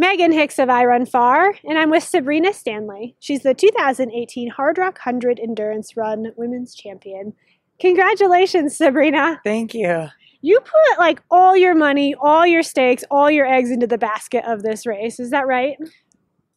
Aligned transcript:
Meghan 0.00 0.32
Hicks 0.32 0.60
of 0.60 0.68
iRunFar, 0.68 1.58
and 1.64 1.76
I'm 1.76 1.90
with 1.90 2.04
Sabrina 2.04 2.52
Stanley. 2.52 3.16
She's 3.18 3.42
the 3.42 3.54
2018 3.54 4.52
Hardrock 4.52 4.98
100 4.98 5.40
Endurance 5.40 5.96
Run 5.96 6.26
Women's 6.36 6.76
Champion. 6.76 7.32
Congratulations, 7.80 8.76
Sabrina. 8.76 9.40
Thank 9.42 9.74
you. 9.74 10.06
You 10.42 10.60
put 10.60 10.98
like 11.00 11.22
all 11.28 11.56
your 11.56 11.74
money, 11.74 12.14
all 12.14 12.46
your 12.46 12.62
stakes, 12.62 13.02
all 13.10 13.28
your 13.28 13.46
eggs 13.46 13.72
into 13.72 13.88
the 13.88 13.98
basket 13.98 14.44
of 14.46 14.62
this 14.62 14.86
race. 14.86 15.18
Is 15.18 15.30
that 15.30 15.48
right? 15.48 15.76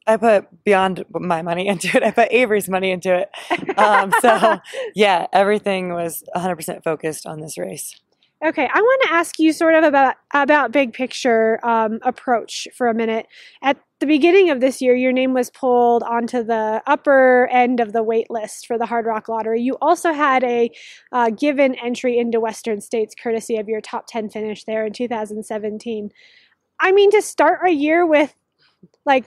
I 0.05 0.17
put 0.17 0.63
beyond 0.63 1.05
my 1.11 1.41
money 1.41 1.67
into 1.67 1.97
it. 1.97 2.03
I 2.03 2.11
put 2.11 2.31
Avery's 2.31 2.69
money 2.69 2.91
into 2.91 3.15
it. 3.15 3.79
Um, 3.79 4.13
so, 4.21 4.59
yeah, 4.95 5.25
everything 5.33 5.93
was 5.95 6.23
100% 6.35 6.83
focused 6.83 7.25
on 7.25 7.39
this 7.39 7.57
race. 7.57 7.99
Okay, 8.43 8.67
I 8.73 8.81
want 8.81 9.01
to 9.03 9.13
ask 9.13 9.37
you 9.37 9.53
sort 9.53 9.75
of 9.75 9.83
about 9.83 10.15
about 10.33 10.71
big 10.71 10.93
picture 10.93 11.59
um, 11.63 11.99
approach 12.01 12.67
for 12.75 12.87
a 12.87 12.93
minute. 12.93 13.27
At 13.61 13.77
the 13.99 14.07
beginning 14.07 14.49
of 14.49 14.61
this 14.61 14.81
year, 14.81 14.95
your 14.95 15.11
name 15.11 15.33
was 15.35 15.51
pulled 15.51 16.01
onto 16.01 16.43
the 16.43 16.81
upper 16.87 17.47
end 17.51 17.79
of 17.79 17.93
the 17.93 18.01
wait 18.01 18.31
list 18.31 18.65
for 18.65 18.79
the 18.79 18.85
Hardrock 18.85 19.27
Lottery. 19.27 19.61
You 19.61 19.77
also 19.79 20.11
had 20.11 20.43
a 20.43 20.71
uh, 21.11 21.29
given 21.29 21.75
entry 21.75 22.17
into 22.17 22.39
Western 22.39 22.81
States, 22.81 23.13
courtesy 23.13 23.57
of 23.57 23.69
your 23.69 23.79
top 23.79 24.07
ten 24.07 24.27
finish 24.27 24.63
there 24.63 24.87
in 24.87 24.93
2017. 24.93 26.09
I 26.79 26.91
mean, 26.93 27.11
to 27.11 27.21
start 27.21 27.59
a 27.63 27.71
year 27.71 28.07
with 28.07 28.33
like 29.05 29.25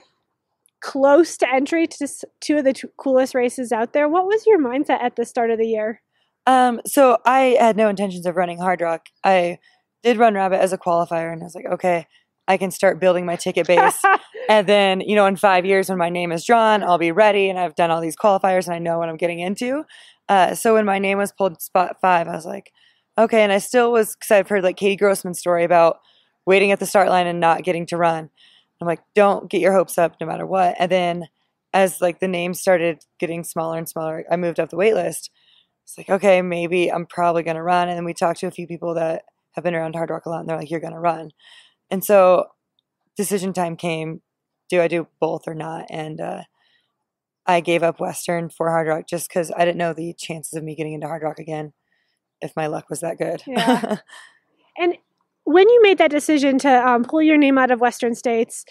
close 0.81 1.37
to 1.37 1.53
entry 1.53 1.87
to 1.87 2.07
two 2.41 2.57
of 2.57 2.65
the 2.65 2.75
coolest 2.97 3.35
races 3.35 3.71
out 3.71 3.93
there, 3.93 4.09
what 4.09 4.27
was 4.27 4.45
your 4.45 4.59
mindset 4.59 5.01
at 5.01 5.15
the 5.15 5.25
start 5.25 5.51
of 5.51 5.59
the 5.59 5.67
year? 5.67 6.01
Um, 6.47 6.81
so 6.85 7.17
I 7.25 7.57
had 7.59 7.77
no 7.77 7.89
intentions 7.89 8.25
of 8.25 8.35
running 8.35 8.59
Hardrock. 8.59 9.01
I 9.23 9.59
did 10.03 10.17
run 10.17 10.35
rabbit 10.35 10.61
as 10.61 10.73
a 10.73 10.77
qualifier, 10.77 11.33
and 11.33 11.41
I 11.41 11.45
was 11.45 11.55
like, 11.55 11.65
okay, 11.65 12.07
I 12.47 12.57
can 12.57 12.71
start 12.71 12.99
building 12.99 13.25
my 13.25 13.35
ticket 13.35 13.65
base. 13.67 13.99
and 14.49 14.67
then, 14.67 15.01
you 15.01 15.15
know, 15.15 15.25
in 15.25 15.35
five 15.35 15.65
years 15.65 15.89
when 15.89 15.97
my 15.97 16.09
name 16.09 16.31
is 16.31 16.45
drawn, 16.45 16.83
I'll 16.83 16.99
be 16.99 17.11
ready, 17.11 17.49
and 17.49 17.57
I've 17.57 17.75
done 17.75 17.91
all 17.91 18.01
these 18.01 18.15
qualifiers, 18.15 18.65
and 18.65 18.75
I 18.75 18.79
know 18.79 18.99
what 18.99 19.09
I'm 19.09 19.17
getting 19.17 19.39
into. 19.39 19.83
Uh, 20.29 20.55
so 20.55 20.73
when 20.73 20.85
my 20.85 20.99
name 20.99 21.17
was 21.17 21.31
pulled 21.31 21.61
spot 21.61 21.97
five, 22.01 22.27
I 22.27 22.35
was 22.35 22.45
like, 22.45 22.71
okay. 23.17 23.41
And 23.41 23.51
I 23.51 23.59
still 23.59 23.91
was 23.91 24.15
because 24.15 24.31
I've 24.31 24.49
heard 24.49 24.63
like 24.63 24.77
Katie 24.77 24.95
Grossman's 24.95 25.39
story 25.39 25.63
about 25.63 25.99
waiting 26.45 26.71
at 26.71 26.79
the 26.79 26.85
start 26.85 27.09
line 27.09 27.27
and 27.27 27.39
not 27.39 27.63
getting 27.63 27.85
to 27.87 27.97
run. 27.97 28.29
I'm 28.81 28.87
like, 28.87 29.01
don't 29.13 29.49
get 29.49 29.61
your 29.61 29.73
hopes 29.73 29.97
up 29.97 30.15
no 30.19 30.27
matter 30.27 30.45
what. 30.45 30.75
And 30.79 30.91
then 30.91 31.27
as 31.73 32.01
like 32.01 32.19
the 32.19 32.27
names 32.27 32.59
started 32.59 33.03
getting 33.19 33.43
smaller 33.43 33.77
and 33.77 33.87
smaller, 33.87 34.25
I 34.29 34.35
moved 34.35 34.59
up 34.59 34.69
the 34.69 34.77
wait 34.77 34.95
list 34.95 35.29
it's 35.85 35.97
like, 35.97 36.09
okay, 36.09 36.41
maybe 36.41 36.91
I'm 36.91 37.05
probably 37.05 37.43
going 37.43 37.55
to 37.55 37.63
run. 37.63 37.87
And 37.87 37.97
then 37.97 38.05
we 38.05 38.13
talked 38.13 38.39
to 38.41 38.47
a 38.47 38.51
few 38.51 38.67
people 38.67 38.95
that 38.95 39.23
have 39.51 39.63
been 39.63 39.75
around 39.75 39.95
Hardrock 39.95 40.25
a 40.25 40.29
lot, 40.29 40.41
and 40.41 40.49
they're 40.49 40.57
like, 40.57 40.69
you're 40.69 40.79
going 40.79 40.93
to 40.93 40.99
run. 40.99 41.31
And 41.89 42.03
so 42.03 42.47
decision 43.15 43.53
time 43.53 43.77
came 43.77 44.21
do 44.67 44.81
I 44.81 44.87
do 44.87 45.07
both 45.19 45.47
or 45.47 45.53
not? 45.53 45.85
And 45.91 46.19
uh, 46.19 46.41
I 47.45 47.61
gave 47.61 47.83
up 47.83 47.99
Western 47.99 48.49
for 48.49 48.67
Hardrock 48.67 49.07
just 49.07 49.29
because 49.29 49.51
I 49.55 49.63
didn't 49.63 49.77
know 49.77 49.93
the 49.93 50.15
chances 50.17 50.53
of 50.53 50.63
me 50.63 50.75
getting 50.75 50.93
into 50.93 51.05
Hardrock 51.05 51.37
again 51.37 51.73
if 52.41 52.55
my 52.55 52.65
luck 52.65 52.89
was 52.89 53.01
that 53.01 53.19
good. 53.19 53.43
Yeah. 53.45 53.97
and 54.77 54.97
when 55.43 55.69
you 55.69 55.81
made 55.83 55.99
that 55.99 56.09
decision 56.09 56.57
to 56.59 56.87
um, 56.87 57.03
pull 57.03 57.21
your 57.21 57.37
name 57.37 57.59
out 57.59 57.69
of 57.69 57.79
Western 57.79 58.15
States, 58.15 58.65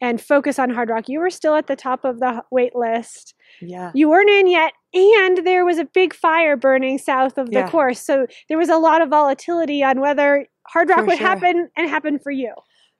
and 0.00 0.20
focus 0.20 0.58
on 0.58 0.70
Hardrock. 0.70 1.08
You 1.08 1.20
were 1.20 1.30
still 1.30 1.54
at 1.54 1.66
the 1.66 1.76
top 1.76 2.04
of 2.04 2.20
the 2.20 2.42
wait 2.50 2.74
list. 2.74 3.34
Yeah. 3.60 3.90
You 3.94 4.08
weren't 4.08 4.30
in 4.30 4.46
yet, 4.48 4.72
and 4.94 5.46
there 5.46 5.64
was 5.64 5.78
a 5.78 5.84
big 5.84 6.14
fire 6.14 6.56
burning 6.56 6.98
south 6.98 7.38
of 7.38 7.46
the 7.50 7.60
Yeah. 7.60 7.70
course. 7.70 8.00
So 8.00 8.26
there 8.48 8.58
was 8.58 8.68
a 8.68 8.76
lot 8.76 9.02
of 9.02 9.08
volatility 9.08 9.82
on 9.82 10.00
whether 10.00 10.46
Hardrock 10.74 10.96
For 10.96 11.04
would 11.04 11.18
sure. 11.18 11.26
happen 11.26 11.70
and 11.76 11.88
happen 11.88 12.18
for 12.18 12.30
you. 12.32 12.52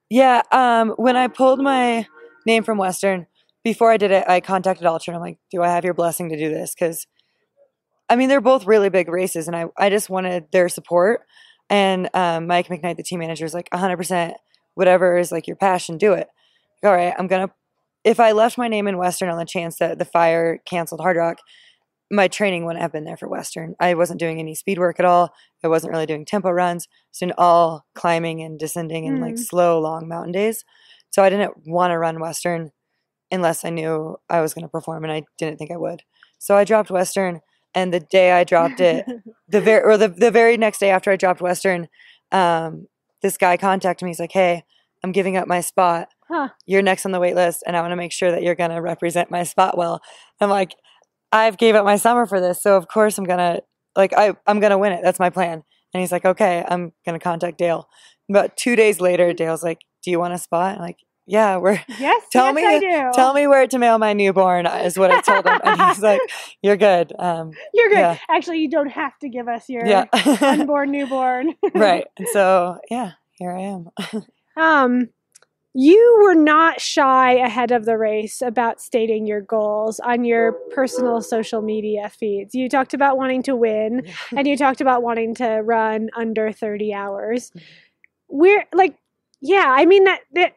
Yeah. 0.09 0.43
Um, 0.53 0.91
when 0.91 1.17
I 1.17 1.27
pulled 1.29 1.61
my 1.61 2.07
name 2.47 2.63
from 2.63 2.79
Western, 2.79 3.27
before 3.65 3.91
I 3.91 3.97
did 3.97 4.13
it, 4.13 4.25
I 4.29 4.41
contacted 4.41 4.87
Altra 4.87 5.11
and 5.13 5.17
I'm 5.17 5.23
like, 5.23 5.39
do 5.51 5.63
I 5.63 5.69
have 5.69 5.85
your 5.85 5.95
blessing 5.95 6.29
to 6.29 6.37
do 6.39 6.49
this? 6.51 6.75
Because, 6.75 7.07
I 8.09 8.15
mean, 8.15 8.29
they're 8.29 8.41
both 8.41 8.65
really 8.67 8.89
big 8.89 9.09
races, 9.09 9.49
and 9.49 9.57
I, 9.57 9.65
I 9.77 9.91
just 9.91 10.09
wanted 10.09 10.45
their 10.53 10.69
support. 10.69 11.23
And 11.69 12.09
um, 12.15 12.47
Mike 12.47 12.69
McKnight, 12.69 12.97
the 12.97 13.03
team 13.03 13.19
manager, 13.19 13.45
is 13.45 13.53
like, 13.55 13.69
100%, 13.71 14.35
whatever 14.75 15.19
is 15.19 15.33
like 15.33 15.49
your 15.49 15.57
passion, 15.57 15.99
do 15.99 16.13
it. 16.13 16.29
All 16.85 16.93
right, 16.93 17.13
I'm 17.19 17.27
going 17.27 17.49
to, 17.49 17.53
if 18.07 18.21
I 18.21 18.31
left 18.31 18.57
my 18.57 18.69
name 18.69 18.87
in 18.87 18.97
Western 18.99 19.29
on 19.29 19.37
the 19.37 19.45
chance 19.45 19.79
that 19.79 19.99
the 19.99 20.05
fire 20.05 20.59
canceled 20.65 21.01
Hardrock, 21.01 21.39
my 22.09 22.29
training 22.29 22.65
wouldn't 22.65 22.81
have 22.81 22.93
been 22.93 23.05
there 23.05 23.17
for 23.17 23.29
Western. 23.29 23.75
I 23.81 23.95
wasn't 23.95 24.21
doing 24.21 24.39
any 24.39 24.55
speed 24.55 24.79
work 24.79 25.01
at 25.01 25.05
all. 25.05 25.33
I 25.65 25.69
wasn't 25.69 25.93
really 25.93 26.07
doing 26.07 26.25
tempo 26.25 26.51
runs. 26.51 26.87
It's 27.11 27.21
in 27.21 27.33
all 27.37 27.85
climbing 27.97 28.41
and 28.43 28.61
descending 28.61 29.09
and 29.09 29.21
like 29.21 29.35
Mm. 29.35 29.45
slow, 29.45 29.81
long 29.81 30.07
mountain 30.07 30.31
days. 30.31 30.65
So 31.11 31.25
I 31.25 31.31
didn't 31.31 31.67
want 31.67 31.91
to 31.91 31.99
run 31.99 32.21
Western 32.21 32.71
unless 33.33 33.65
I 33.65 33.71
knew 33.71 34.17
I 34.31 34.41
was 34.41 34.55
going 34.55 34.63
to 34.63 34.69
perform, 34.69 35.03
and 35.03 35.13
I 35.13 35.25
didn't 35.37 35.59
think 35.59 35.73
I 35.73 35.77
would. 35.77 36.03
So 36.39 36.57
I 36.57 36.63
dropped 36.63 36.93
Western, 36.93 37.41
and 37.75 37.93
the 37.93 37.99
day 37.99 38.31
I 38.31 38.45
dropped 38.45 38.79
it, 38.79 39.05
the 39.49 39.61
very 39.61 39.83
or 39.83 39.97
the, 39.97 40.07
the 40.09 40.31
very 40.31 40.57
next 40.57 40.79
day 40.79 40.91
after 40.91 41.11
I 41.11 41.17
dropped 41.17 41.41
Western, 41.41 41.89
um, 42.31 42.87
this 43.21 43.37
guy 43.37 43.57
contacted 43.57 44.05
me. 44.07 44.11
He's 44.11 44.21
like, 44.21 44.31
"Hey, 44.31 44.63
I'm 45.03 45.11
giving 45.11 45.37
up 45.37 45.49
my 45.49 45.61
spot. 45.61 46.09
Huh. 46.29 46.49
You're 46.67 46.83
next 46.83 47.07
on 47.07 47.13
the 47.13 47.21
wait 47.21 47.35
list, 47.35 47.63
and 47.67 47.77
I 47.77 47.81
want 47.81 47.93
to 47.93 47.97
make 47.97 48.13
sure 48.13 48.31
that 48.31 48.43
you're 48.43 48.55
going 48.55 48.71
to 48.71 48.81
represent 48.83 49.31
my 49.31 49.43
spot 49.45 49.77
well." 49.79 50.01
I'm 50.41 50.51
like, 50.51 50.75
"I've 51.33 51.57
gave 51.59 51.75
up 51.75 51.85
my 51.85 51.97
summer 51.97 52.27
for 52.27 52.41
this, 52.41 52.63
so 52.63 52.77
of 52.77 52.89
course 52.89 53.17
I'm 53.19 53.25
gonna 53.25 53.61
like 53.97 54.13
I 54.17 54.35
I'm 54.47 54.61
gonna 54.61 54.79
win 54.79 54.93
it. 54.93 55.01
That's 55.03 55.19
my 55.21 55.31
plan." 55.31 55.63
And 55.95 56.01
he's 56.01 56.13
like, 56.13 56.25
"Okay, 56.25 56.65
I'm 56.69 56.93
gonna 57.05 57.19
contact 57.21 57.59
Dale." 57.59 57.89
About 58.29 58.57
two 58.57 58.75
days 58.77 59.01
later, 59.01 59.33
Dale's 59.33 59.63
like, 59.63 59.79
"Do 60.03 60.11
you 60.11 60.19
want 60.19 60.35
a 60.35 60.39
spot?" 60.39 60.77
I'm 60.77 60.83
like, 60.83 60.99
"Yeah, 61.27 61.59
we're 61.59 61.81
yes, 61.99 62.23
Tell 62.33 62.47
yes, 62.47 62.55
me- 62.57 62.67
I 62.67 62.79
do. 62.81 63.11
tell 63.15 63.33
me 63.35 63.47
where 63.47 63.67
to 63.69 63.79
mail 63.79 63.99
my 63.99 64.13
newborn 64.13 64.67
is 64.67 64.99
what 64.99 65.11
I 65.13 65.21
told 65.21 65.47
him. 65.47 65.61
And 65.65 65.81
he's 65.81 66.01
like, 66.03 66.21
You're 66.63 66.77
good. 66.77 67.13
Um, 67.19 67.53
You're 67.73 67.89
good. 67.89 67.99
yeah. 67.99 68.19
Actually, 68.29 68.59
you 68.59 68.69
don't 68.69 68.89
have 68.91 69.17
to 69.21 69.29
give 69.29 69.47
us 69.47 69.69
your 69.69 69.87
yeah. 69.87 70.07
unborn 70.41 70.91
newborn. 70.91 71.55
right. 71.75 72.05
And 72.19 72.27
so, 72.33 72.79
yeah, 72.91 73.13
here 73.39 73.53
I 73.53 73.61
am. 73.61 73.89
Um, 74.57 75.09
you 75.79 76.21
were 76.23 76.35
not 76.35 76.81
shy 76.81 77.35
ahead 77.35 77.71
of 77.71 77.85
the 77.85 77.99
race 77.99 78.41
about 78.41 78.81
stating 78.81 79.27
your 79.27 79.43
goals 79.43 80.01
on 80.01 80.25
your 80.25 80.53
personal 80.71 81.21
social 81.21 81.61
media 81.61 82.09
feeds. 82.09 82.55
You 82.55 82.71
talked 82.71 82.95
about 82.95 83.19
wanting 83.19 83.43
to 83.43 83.55
win 83.55 84.07
and 84.37 84.47
you 84.49 84.57
talked 84.57 84.81
about 84.81 85.03
wanting 85.03 85.35
to 85.35 85.61
run 85.63 86.09
under 86.17 86.51
30 86.51 86.95
hours. 86.95 87.53
We're 88.29 88.65
like, 88.75 88.97
yeah, 89.43 89.67
I 89.69 89.85
mean 89.85 90.05
that 90.05 90.21
that 90.35 90.55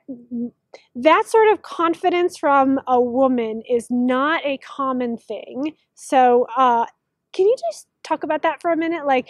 that 0.95 1.27
sort 1.27 1.49
of 1.49 1.63
confidence 1.63 2.37
from 2.37 2.79
a 2.87 3.01
woman 3.01 3.61
is 3.69 3.87
not 3.89 4.41
a 4.45 4.57
common 4.59 5.17
thing. 5.17 5.73
So, 5.95 6.47
uh, 6.55 6.85
can 7.33 7.45
you 7.45 7.55
just 7.69 7.87
talk 8.03 8.23
about 8.23 8.43
that 8.43 8.61
for 8.61 8.71
a 8.71 8.77
minute? 8.77 9.05
Like 9.05 9.27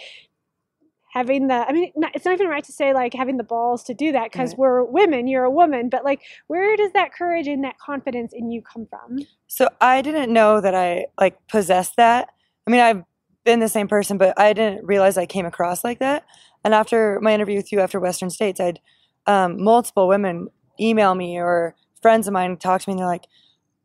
having 1.12 1.48
the, 1.48 1.54
I 1.68 1.72
mean, 1.72 1.92
it's 2.14 2.24
not 2.24 2.34
even 2.34 2.46
right 2.48 2.64
to 2.64 2.72
say 2.72 2.94
like 2.94 3.14
having 3.14 3.36
the 3.36 3.44
balls 3.44 3.82
to 3.84 3.94
do 3.94 4.12
that 4.12 4.30
because 4.32 4.50
Right. 4.50 4.58
we're 4.58 4.84
women, 4.84 5.26
you're 5.26 5.44
a 5.44 5.50
woman, 5.50 5.88
but 5.88 6.04
like, 6.04 6.22
where 6.46 6.76
does 6.76 6.92
that 6.92 7.12
courage 7.12 7.48
and 7.48 7.64
that 7.64 7.78
confidence 7.78 8.32
in 8.32 8.50
you 8.50 8.62
come 8.62 8.86
from? 8.86 9.18
So 9.48 9.68
I 9.80 10.02
didn't 10.02 10.32
know 10.32 10.60
that 10.60 10.74
I 10.74 11.06
like 11.18 11.36
possessed 11.48 11.96
that. 11.96 12.28
I 12.66 12.70
mean, 12.70 12.80
I've 12.80 13.02
been 13.44 13.60
the 13.60 13.68
same 13.68 13.88
person, 13.88 14.18
but 14.18 14.38
I 14.38 14.52
didn't 14.52 14.84
realize 14.86 15.18
I 15.18 15.26
came 15.26 15.46
across 15.46 15.82
like 15.82 15.98
that. 15.98 16.24
And 16.64 16.74
after 16.74 17.18
my 17.20 17.34
interview 17.34 17.56
with 17.56 17.72
you 17.72 17.80
after 17.80 17.98
Western 17.98 18.30
States, 18.30 18.60
I'd 18.60 18.80
um, 19.26 19.62
multiple 19.62 20.06
women 20.06 20.48
email 20.78 21.14
me 21.14 21.38
or 21.38 21.74
friends 22.00 22.26
of 22.26 22.32
mine 22.32 22.56
talk 22.56 22.82
to 22.82 22.88
me 22.88 22.92
and 22.92 23.00
they're 23.00 23.06
like, 23.06 23.26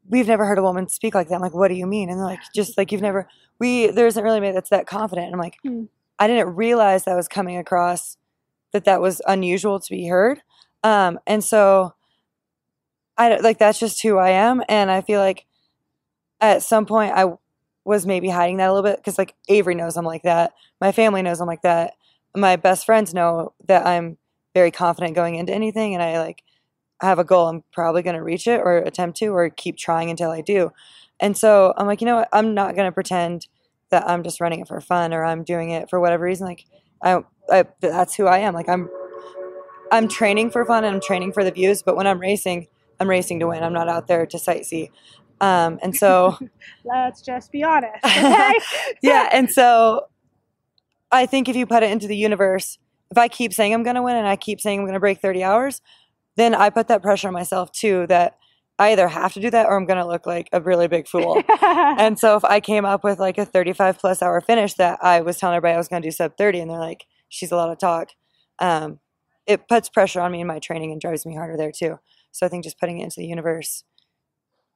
we've 0.07 0.27
never 0.27 0.45
heard 0.45 0.59
a 0.59 0.63
woman 0.63 0.87
speak 0.87 1.15
like 1.15 1.29
that. 1.29 1.35
I'm 1.35 1.41
like, 1.41 1.55
what 1.55 1.69
do 1.69 1.73
you 1.73 1.87
mean? 1.87 2.09
And 2.09 2.19
they're 2.19 2.25
like, 2.25 2.41
just 2.53 2.77
like 2.77 2.91
you've 2.91 3.01
never, 3.01 3.27
we, 3.59 3.87
there 3.87 4.05
isn't 4.05 4.23
really 4.23 4.37
anybody 4.37 4.53
that's 4.53 4.69
that 4.69 4.85
confident. 4.85 5.25
And 5.25 5.33
I'm 5.33 5.39
like, 5.39 5.57
Hmm. 5.63 5.85
I 6.19 6.27
didn't 6.27 6.55
realize 6.55 7.03
that 7.03 7.15
was 7.15 7.27
coming 7.27 7.57
across 7.57 8.17
that 8.71 8.85
that 8.85 9.01
was 9.01 9.21
unusual 9.27 9.79
to 9.79 9.89
be 9.89 10.07
heard. 10.07 10.41
Um, 10.83 11.19
and 11.25 11.43
so 11.43 11.93
I 13.17 13.37
like, 13.37 13.57
that's 13.57 13.79
just 13.79 14.01
who 14.03 14.17
I 14.17 14.31
am. 14.31 14.61
And 14.67 14.91
I 14.91 15.01
feel 15.01 15.19
like 15.19 15.45
at 16.41 16.63
some 16.63 16.85
point 16.85 17.13
I 17.15 17.33
was 17.85 18.05
maybe 18.05 18.29
hiding 18.29 18.57
that 18.57 18.69
a 18.69 18.73
little 18.73 18.89
bit 18.89 18.97
because 18.97 19.17
like 19.17 19.35
Avery 19.47 19.75
knows 19.75 19.95
I'm 19.95 20.05
like 20.05 20.23
that. 20.23 20.53
My 20.81 20.91
family 20.91 21.21
knows 21.21 21.39
I'm 21.39 21.47
like 21.47 21.61
that. 21.61 21.93
My 22.35 22.55
best 22.55 22.85
friends 22.85 23.13
know 23.13 23.53
that 23.67 23.85
I'm 23.85 24.17
very 24.53 24.71
confident 24.71 25.15
going 25.15 25.35
into 25.35 25.53
anything 25.53 25.93
and 25.93 26.03
I 26.03 26.19
like 26.19 26.43
have 27.01 27.19
a 27.19 27.23
goal. 27.23 27.47
I'm 27.47 27.63
probably 27.71 28.01
going 28.01 28.15
to 28.15 28.23
reach 28.23 28.47
it 28.47 28.59
or 28.59 28.77
attempt 28.77 29.17
to 29.19 29.27
or 29.27 29.49
keep 29.49 29.77
trying 29.77 30.09
until 30.09 30.31
I 30.31 30.41
do. 30.41 30.71
And 31.19 31.37
so 31.37 31.73
I'm 31.77 31.87
like, 31.87 32.01
you 32.01 32.07
know 32.07 32.15
what? 32.15 32.29
I'm 32.33 32.53
not 32.53 32.75
going 32.75 32.87
to 32.87 32.91
pretend 32.91 33.47
that 33.95 34.09
I'm 34.09 34.23
just 34.23 34.41
running 34.41 34.59
it 34.59 34.67
for 34.67 34.79
fun 34.81 35.13
or 35.13 35.23
I'm 35.23 35.43
doing 35.43 35.69
it 35.69 35.89
for 35.89 35.99
whatever 35.99 36.25
reason. 36.25 36.47
Like 36.47 36.65
I, 37.01 37.23
I 37.49 37.65
that's 37.79 38.15
who 38.15 38.27
I 38.27 38.39
am. 38.39 38.53
Like 38.53 38.69
I'm 38.69 38.89
I'm 39.91 40.07
training 40.07 40.51
for 40.51 40.65
fun 40.65 40.83
and 40.83 40.95
I'm 40.95 41.01
training 41.01 41.31
for 41.31 41.43
the 41.43 41.51
views, 41.51 41.81
but 41.81 41.95
when 41.95 42.07
I'm 42.07 42.19
racing, 42.19 42.67
I'm 42.99 43.09
racing 43.09 43.39
to 43.39 43.47
win. 43.47 43.63
I'm 43.63 43.73
not 43.73 43.87
out 43.87 44.07
there 44.07 44.25
to 44.25 44.37
sightsee. 44.37 44.89
Um, 45.39 45.79
and 45.81 45.95
so 45.95 46.37
Let's 46.83 47.21
just 47.21 47.51
be 47.51 47.63
honest. 47.63 48.03
Okay? 48.03 48.53
yeah, 49.01 49.29
and 49.31 49.49
so 49.49 50.07
I 51.11 51.25
think 51.25 51.47
if 51.47 51.55
you 51.55 51.65
put 51.65 51.83
it 51.83 51.91
into 51.91 52.07
the 52.07 52.17
universe 52.17 52.77
if 53.11 53.17
I 53.17 53.27
keep 53.27 53.53
saying 53.53 53.73
I'm 53.73 53.83
going 53.83 53.95
to 53.95 54.01
win 54.01 54.15
and 54.15 54.27
I 54.27 54.35
keep 54.35 54.59
saying 54.59 54.79
I'm 54.79 54.85
going 54.85 54.93
to 54.93 54.99
break 54.99 55.19
30 55.19 55.43
hours, 55.43 55.81
then 56.35 56.53
I 56.53 56.69
put 56.69 56.87
that 56.87 57.01
pressure 57.01 57.27
on 57.27 57.33
myself 57.33 57.71
too 57.71 58.05
that 58.07 58.37
I 58.77 58.91
either 58.91 59.07
have 59.07 59.33
to 59.33 59.39
do 59.39 59.49
that 59.51 59.67
or 59.67 59.77
I'm 59.77 59.85
going 59.85 59.99
to 59.99 60.07
look 60.07 60.25
like 60.25 60.49
a 60.51 60.59
really 60.59 60.87
big 60.87 61.07
fool. 61.07 61.41
and 61.61 62.19
so 62.19 62.35
if 62.35 62.43
I 62.43 62.59
came 62.59 62.83
up 62.83 63.03
with 63.03 63.19
like 63.19 63.37
a 63.37 63.45
35 63.45 63.97
plus 63.97 64.21
hour 64.21 64.41
finish 64.41 64.73
that 64.75 64.99
I 65.01 65.21
was 65.21 65.37
telling 65.37 65.55
everybody 65.55 65.75
I 65.75 65.77
was 65.77 65.87
going 65.87 66.01
to 66.01 66.07
do 66.07 66.11
sub 66.11 66.35
30 66.37 66.59
and 66.59 66.69
they're 66.71 66.79
like, 66.79 67.05
she's 67.29 67.51
a 67.51 67.55
lot 67.55 67.71
of 67.71 67.77
talk. 67.77 68.09
Um, 68.59 68.99
it 69.47 69.67
puts 69.69 69.89
pressure 69.89 70.19
on 70.19 70.31
me 70.31 70.41
in 70.41 70.47
my 70.47 70.59
training 70.59 70.91
and 70.91 70.99
drives 70.99 71.25
me 71.25 71.35
harder 71.35 71.55
there 71.55 71.71
too. 71.71 71.99
So 72.31 72.45
I 72.45 72.49
think 72.49 72.63
just 72.63 72.79
putting 72.79 72.99
it 72.99 73.03
into 73.03 73.19
the 73.19 73.27
universe, 73.27 73.83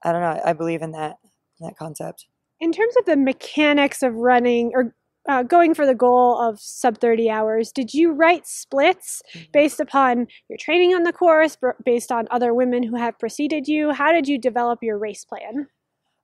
I 0.04 0.14
don't 0.14 0.22
know. 0.22 0.42
I, 0.46 0.52
I 0.52 0.54
believe 0.54 0.82
in 0.82 0.92
that, 0.94 1.18
that 1.60 1.76
concept. 1.78 2.28
in 2.62 2.72
terms 2.72 2.96
of 2.98 3.06
the 3.06 3.18
mechanics 3.18 4.02
of 4.02 4.16
running 4.16 4.72
or 4.74 4.96
uh, 5.28 5.44
going 5.44 5.74
for 5.74 5.86
the 5.86 5.96
goal 5.96 6.40
of 6.40 6.60
sub 6.60 6.98
30 7.00 7.30
hours, 7.30 7.72
did 7.72 7.94
you 7.94 8.12
write 8.12 8.48
splits 8.48 9.22
based 9.52 9.80
upon 9.80 10.28
your 10.50 10.58
training 10.58 10.94
on 10.96 11.04
the 11.04 11.14
course, 11.14 11.58
based 11.84 12.12
on 12.12 12.28
other 12.32 12.54
women 12.54 12.84
who 12.84 12.96
have 12.96 13.20
preceded 13.20 13.68
you? 13.68 13.92
How 13.92 14.12
did 14.12 14.28
you 14.28 14.38
develop 14.40 14.80
your 14.82 14.98
race 14.98 15.26
plan? 15.26 15.68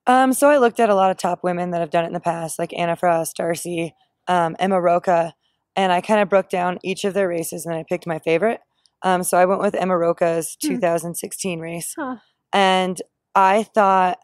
Um, 0.07 0.33
so 0.33 0.49
I 0.49 0.57
looked 0.57 0.79
at 0.79 0.89
a 0.89 0.95
lot 0.95 1.11
of 1.11 1.17
top 1.17 1.43
women 1.43 1.71
that 1.71 1.81
have 1.81 1.89
done 1.89 2.03
it 2.03 2.07
in 2.07 2.13
the 2.13 2.19
past, 2.19 2.59
like 2.59 2.73
Anna 2.77 2.95
Frost, 2.95 3.35
Darcy, 3.37 3.93
um, 4.27 4.55
Emma 4.59 4.79
Roca, 4.79 5.33
and 5.75 5.91
I 5.91 5.99
kind 6.01 6.21
of 6.21 6.29
broke 6.29 6.49
down 6.49 6.79
each 6.83 7.03
of 7.05 7.13
their 7.13 7.27
races 7.27 7.65
and 7.65 7.75
I 7.75 7.83
picked 7.87 8.07
my 8.07 8.19
favorite. 8.19 8.61
Um, 9.01 9.23
so 9.23 9.37
I 9.37 9.45
went 9.45 9.61
with 9.61 9.75
Emma 9.75 9.97
Roca's 9.97 10.57
Hmm. 10.61 10.67
2016 10.69 11.59
race, 11.59 11.93
Huh. 11.97 12.15
and 12.53 13.01
I 13.35 13.63
thought 13.63 14.19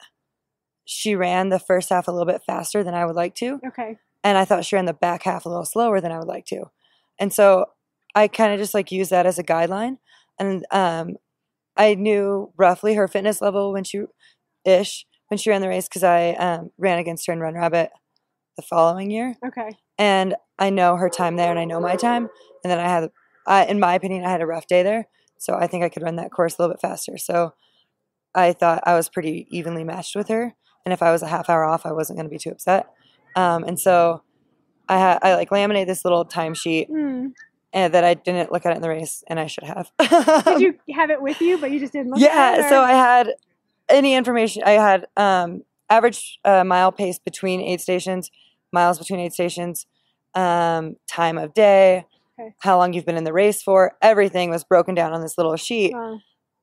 she 0.85 1.15
ran 1.15 1.49
the 1.49 1.59
first 1.59 1.89
half 1.89 2.07
a 2.07 2.11
little 2.11 2.31
bit 2.31 2.41
faster 2.45 2.83
than 2.83 2.93
I 2.93 3.05
would 3.05 3.15
like 3.15 3.35
to, 3.35 3.59
Okay. 3.67 3.97
And 4.23 4.37
I 4.37 4.45
thought 4.45 4.65
she 4.65 4.75
ran 4.75 4.85
the 4.85 4.93
back 4.93 5.23
half 5.23 5.45
a 5.45 5.49
little 5.49 5.65
slower 5.65 5.99
than 6.01 6.11
I 6.11 6.19
would 6.19 6.27
like 6.27 6.45
to, 6.47 6.65
and 7.19 7.33
so 7.33 7.65
I 8.15 8.27
kind 8.27 8.53
of 8.53 8.59
just 8.59 8.73
like 8.73 8.91
used 8.91 9.11
that 9.11 9.25
as 9.25 9.39
a 9.39 9.43
guideline, 9.43 9.97
and 10.39 10.65
um, 10.71 11.17
I 11.77 11.95
knew 11.95 12.51
roughly 12.57 12.95
her 12.95 13.07
fitness 13.07 13.41
level 13.41 13.73
when 13.73 13.83
she 13.83 14.03
ish 14.65 15.05
when 15.29 15.37
she 15.37 15.49
ran 15.49 15.61
the 15.61 15.69
race 15.69 15.87
because 15.87 16.03
I 16.03 16.31
um, 16.31 16.71
ran 16.77 16.99
against 16.99 17.25
her 17.27 17.33
in 17.33 17.39
Run 17.39 17.55
Rabbit 17.55 17.91
the 18.57 18.61
following 18.63 19.11
year, 19.11 19.37
Okay. 19.45 19.77
and 19.97 20.35
I 20.59 20.69
know 20.69 20.95
her 20.97 21.09
time 21.09 21.37
there, 21.37 21.49
and 21.49 21.59
I 21.59 21.65
know 21.65 21.79
my 21.79 21.95
time, 21.95 22.29
and 22.63 22.71
then 22.71 22.79
I 22.79 22.87
had, 22.87 23.09
I, 23.47 23.65
in 23.65 23.79
my 23.79 23.95
opinion, 23.95 24.25
I 24.25 24.29
had 24.31 24.41
a 24.41 24.45
rough 24.45 24.67
day 24.67 24.83
there, 24.83 25.07
so 25.39 25.55
I 25.55 25.67
think 25.67 25.83
I 25.83 25.89
could 25.89 26.03
run 26.03 26.17
that 26.17 26.31
course 26.31 26.57
a 26.57 26.61
little 26.61 26.75
bit 26.75 26.81
faster. 26.81 27.17
So 27.17 27.53
I 28.35 28.53
thought 28.53 28.83
I 28.85 28.95
was 28.95 29.09
pretty 29.09 29.47
evenly 29.49 29.83
matched 29.83 30.15
with 30.15 30.27
her, 30.27 30.53
and 30.85 30.93
if 30.93 31.01
I 31.01 31.11
was 31.11 31.21
a 31.21 31.27
half 31.27 31.49
hour 31.49 31.63
off, 31.63 31.85
I 31.85 31.91
wasn't 31.93 32.17
going 32.17 32.27
to 32.27 32.33
be 32.33 32.39
too 32.39 32.51
upset. 32.51 32.87
Um, 33.35 33.63
and 33.63 33.79
so 33.79 34.23
I 34.89 34.97
had, 34.97 35.19
I 35.21 35.35
like 35.35 35.51
laminated 35.51 35.87
this 35.89 36.03
little 36.03 36.25
timesheet 36.25 36.87
Hmm. 36.87 37.27
and 37.73 37.93
that 37.93 38.03
I 38.03 38.13
didn't 38.15 38.51
look 38.51 38.65
at 38.65 38.73
it 38.73 38.75
in 38.75 38.81
the 38.81 38.89
race, 38.89 39.23
and 39.27 39.39
I 39.39 39.47
should 39.47 39.63
have. 39.63 39.91
Did 40.45 40.59
you 40.61 40.75
have 40.95 41.09
it 41.09 41.21
with 41.21 41.39
you, 41.41 41.57
but 41.57 41.71
you 41.71 41.79
just 41.79 41.93
didn't 41.93 42.11
look 42.11 42.21
at 42.21 42.59
it? 42.59 42.61
yeah 42.61 42.69
so 42.69 42.81
i 42.81 42.91
had 42.91 43.33
any 43.89 44.13
information 44.15 44.63
i 44.65 44.71
had 44.71 45.05
um 45.17 45.61
average 45.89 46.39
uh, 46.45 46.63
mile 46.63 46.91
pace 46.91 47.19
between 47.19 47.59
aid 47.61 47.79
stations 47.81 48.29
miles 48.73 48.97
between 48.99 49.19
aid 49.19 49.33
stations 49.33 49.85
um 50.35 50.95
time 51.09 51.37
of 51.37 51.53
day 51.53 52.05
Okay. 52.39 52.53
how 52.59 52.77
long 52.77 52.93
you've 52.93 53.05
been 53.05 53.17
in 53.17 53.23
the 53.25 53.33
race 53.33 53.61
for 53.61 53.93
everything 54.01 54.49
was 54.49 54.63
broken 54.63 54.95
down 54.95 55.11
on 55.13 55.21
this 55.21 55.37
little 55.37 55.55
sheet 55.57 55.93
Wow. 55.93 56.19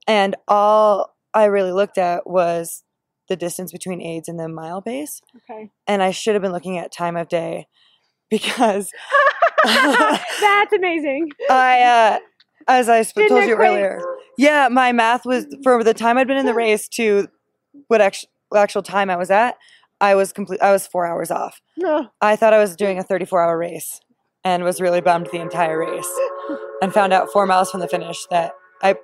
and 0.06 0.35
all 0.49 1.15
i 1.35 1.44
really 1.44 1.73
looked 1.73 1.99
at 1.99 2.29
was 2.29 2.82
the 3.28 3.36
distance 3.36 3.72
between 3.72 4.00
aids 4.00 4.28
and 4.28 4.38
the 4.38 4.48
mile 4.48 4.80
base. 4.80 5.20
Okay. 5.36 5.70
and 5.86 6.02
i 6.02 6.10
should 6.10 6.34
have 6.34 6.42
been 6.42 6.52
looking 6.52 6.78
at 6.78 6.90
time 6.92 7.16
of 7.16 7.28
day 7.28 7.66
because 8.30 8.90
That's 9.64 10.72
amazing. 10.72 11.30
i 11.50 11.80
uh 11.82 12.19
as 12.66 12.88
i 12.88 13.02
sp- 13.02 13.28
told 13.28 13.44
you 13.44 13.54
equate. 13.54 13.69
earlier 13.70 14.02
Yeah, 14.36 14.69
my 14.70 14.92
math 14.92 15.25
was 15.26 15.46
for 15.64 15.82
the 15.82 15.94
time 15.94 16.16
I'd 16.19 16.28
been 16.28 16.36
in 16.36 16.46
the 16.46 16.54
race 16.66 16.88
to 16.90 17.28
what 17.88 18.00
actual 18.00 18.28
actual 18.56 18.82
time 18.82 19.10
I 19.10 19.16
was 19.16 19.31
at. 19.31 19.56
I 20.00 20.14
was 20.14 20.32
complete. 20.32 20.62
I 20.62 20.70
was 20.70 20.86
four 20.86 21.06
hours 21.06 21.31
off. 21.32 21.60
No. 21.76 22.06
I 22.20 22.36
thought 22.36 22.52
I 22.54 22.58
was 22.58 22.76
doing 22.76 22.98
a 22.98 23.02
34 23.02 23.42
hour 23.42 23.58
race, 23.58 24.00
and 24.44 24.62
was 24.62 24.81
really 24.81 25.00
bummed 25.00 25.28
the 25.32 25.40
entire 25.40 25.76
race, 25.78 26.08
and 26.81 26.94
found 26.94 27.12
out 27.12 27.32
four 27.32 27.46
miles 27.46 27.69
from 27.70 27.81
the 27.81 27.88
finish 27.88 28.24
that 28.31 28.52
I, 28.81 28.94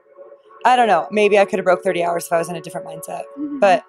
I 0.64 0.76
don't 0.76 0.86
know. 0.86 1.08
Maybe 1.10 1.36
I 1.36 1.44
could 1.46 1.58
have 1.58 1.64
broke 1.64 1.82
30 1.82 2.04
hours 2.04 2.26
if 2.26 2.32
I 2.32 2.38
was 2.38 2.48
in 2.48 2.54
a 2.54 2.60
different 2.60 2.86
mindset. 2.86 3.22
Mhm. 3.36 3.58
But 3.60 3.82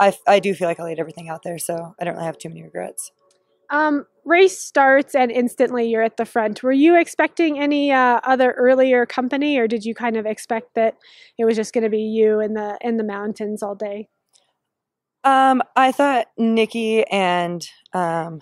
I 0.00 0.16
I 0.26 0.38
do 0.40 0.54
feel 0.54 0.68
like 0.68 0.80
I 0.80 0.84
laid 0.84 0.98
everything 0.98 1.28
out 1.28 1.42
there, 1.42 1.58
so 1.58 1.94
I 2.00 2.04
don't 2.04 2.14
really 2.14 2.26
have 2.26 2.38
too 2.38 2.48
many 2.48 2.62
regrets. 2.62 3.10
Um, 3.70 4.06
race 4.24 4.58
starts 4.58 5.14
and 5.14 5.30
instantly 5.30 5.88
you're 5.90 6.02
at 6.02 6.16
the 6.16 6.24
front. 6.24 6.62
Were 6.62 6.72
you 6.72 6.98
expecting 6.98 7.58
any 7.58 7.92
uh, 7.92 8.20
other 8.24 8.52
earlier 8.52 9.04
company, 9.04 9.58
or 9.58 9.68
did 9.68 9.84
you 9.84 9.94
kind 9.94 10.16
of 10.16 10.24
expect 10.24 10.74
that 10.74 10.96
it 11.38 11.44
was 11.44 11.56
just 11.56 11.74
going 11.74 11.84
to 11.84 11.90
be 11.90 12.00
you 12.00 12.40
in 12.40 12.54
the 12.54 12.78
in 12.80 12.96
the 12.96 13.04
mountains 13.04 13.62
all 13.62 13.74
day? 13.74 14.08
Um, 15.24 15.62
I 15.76 15.92
thought 15.92 16.28
Nikki 16.38 17.04
and 17.04 17.66
um, 17.92 18.40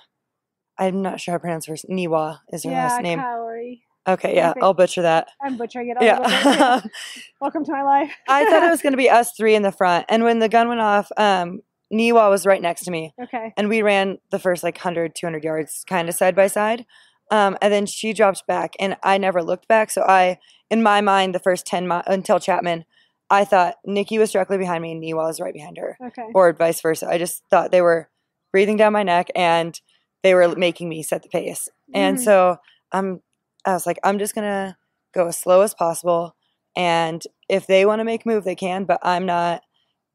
I'm 0.79 1.03
not 1.03 1.20
sure 1.20 1.32
how 1.32 1.38
to 1.38 1.41
pronounce 1.41 1.67
her. 1.67 1.75
Niwa 1.91 2.38
is 2.53 2.64
her 2.64 2.70
yeah, 2.70 2.87
last 2.87 3.03
name. 3.03 3.19
Kaori. 3.19 3.81
Okay, 4.08 4.37
yeah, 4.37 4.55
I'll 4.62 4.75
butcher 4.75 5.03
that. 5.03 5.29
I'm 5.43 5.56
butchering 5.56 5.88
it. 5.91 5.97
A 6.00 6.00
little. 6.00 6.31
Yeah. 6.31 6.81
Welcome 7.41 7.64
to 7.64 7.73
my 7.73 7.82
life. 7.82 8.12
I 8.29 8.44
thought 8.44 8.62
it 8.62 8.70
was 8.70 8.82
going 8.82 8.93
to 8.93 8.97
be 8.97 9.11
us 9.11 9.32
three 9.37 9.55
in 9.55 9.62
the 9.62 9.73
front. 9.73 10.06
And 10.08 10.23
when 10.23 10.38
the 10.38 10.49
gun 10.49 10.69
went 10.69 10.81
off, 10.81 11.11
um, 11.17 11.61
Niwa 11.93 12.31
was 12.31 12.47
right 12.47 12.62
next 12.62 12.85
to 12.85 12.91
me. 12.91 13.14
okay. 13.23 13.53
And 13.56 13.69
we 13.69 13.82
ran 13.82 14.19
the 14.31 14.38
first 14.38 14.62
like 14.62 14.76
100, 14.76 15.14
200 15.14 15.43
yards 15.44 15.85
kind 15.88 16.08
of 16.08 16.14
side 16.14 16.37
by 16.37 16.47
side. 16.47 16.87
Um, 17.32 17.56
and 17.61 17.73
then 17.73 17.87
she 17.87 18.12
dropped 18.12 18.47
back, 18.47 18.75
and 18.79 18.97
I 19.03 19.19
never 19.19 19.43
looked 19.43 19.67
back. 19.67 19.91
So 19.91 20.03
I, 20.03 20.38
in 20.70 20.82
my 20.85 21.00
mind, 21.00 21.35
the 21.35 21.41
first 21.41 21.67
10 21.67 21.88
mi- 21.88 22.03
until 22.06 22.38
Chapman, 22.38 22.85
I 23.31 23.44
thought 23.44 23.75
Nikki 23.85 24.19
was 24.19 24.31
directly 24.31 24.58
behind 24.58 24.82
me 24.82 24.93
and 24.93 25.03
Niwa 25.03 25.26
was 25.26 25.41
right 25.41 25.53
behind 25.53 25.79
her, 25.79 25.99
Okay. 26.00 26.23
or 26.32 26.53
vice 26.53 26.81
versa. 26.81 27.08
I 27.08 27.19
just 27.19 27.43
thought 27.50 27.73
they 27.73 27.82
were 27.82 28.08
breathing 28.53 28.76
down 28.76 28.93
my 28.93 29.03
neck 29.03 29.26
and 29.35 29.81
they 30.23 30.32
were 30.35 30.55
making 30.55 30.88
me 30.88 31.03
set 31.03 31.25
the 31.25 31.29
pace. 31.29 31.69
And 31.93 32.19
Mhm. 32.19 32.23
so 32.23 32.56
I'm, 32.93 33.20
I 33.67 33.73
was 33.73 33.87
like, 33.87 33.99
I'm 34.05 34.19
just 34.19 34.35
gonna 34.35 34.79
go 35.13 35.27
as 35.27 35.37
slow 35.37 35.61
as 35.63 35.75
possible. 35.75 36.35
And 36.77 37.23
if 37.49 37.67
they 37.67 37.85
want 37.87 38.01
to 38.01 38.05
make 38.05 38.25
a 38.25 38.29
move, 38.29 38.45
they 38.45 38.55
can. 38.55 38.85
But 38.85 39.01
I'm 39.03 39.27
not. 39.27 39.63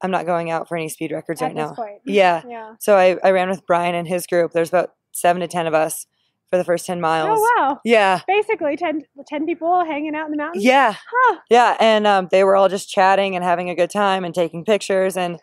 I'm 0.04 0.10
not 0.10 0.26
going 0.26 0.50
out 0.50 0.68
for 0.68 0.76
any 0.76 0.90
speed 0.90 1.12
records 1.12 1.44
At 1.44 1.48
right 1.48 1.56
this 1.56 1.70
now. 1.70 1.76
point. 1.76 2.02
Yeah. 2.06 2.42
Yeah. 2.48 2.74
So 2.80 2.98
I, 2.98 3.18
I 3.24 3.30
ran 3.30 3.50
with 3.50 3.68
Brian 3.68 3.94
and 3.94 4.08
his 4.08 4.26
group. 4.26 4.52
There's 4.52 4.70
about 4.70 4.94
seven 5.12 5.42
to 5.42 5.48
ten 5.48 5.68
of 5.68 5.76
us 5.76 6.08
for 6.50 6.58
the 6.58 6.64
first 6.64 6.88
ten 6.88 7.00
miles. 7.00 7.40
Oh 7.40 7.54
wow. 7.56 7.80
Yeah. 7.86 8.22
Basically 8.28 8.76
10, 8.76 9.04
10 9.28 9.46
people 9.46 9.86
hanging 9.86 10.16
out 10.16 10.26
in 10.26 10.32
the 10.32 10.38
mountains. 10.38 10.64
Yeah. 10.64 10.96
Huh. 11.08 11.38
Yeah. 11.52 11.78
And 11.80 12.08
um, 12.08 12.30
they 12.32 12.44
were 12.44 12.56
all 12.56 12.68
just 12.68 12.90
chatting 12.90 13.36
and 13.36 13.46
having 13.46 13.70
a 13.70 13.76
good 13.76 13.92
time 13.92 14.26
and 14.26 14.34
taking 14.34 14.66
pictures 14.66 15.16
and 15.16 15.40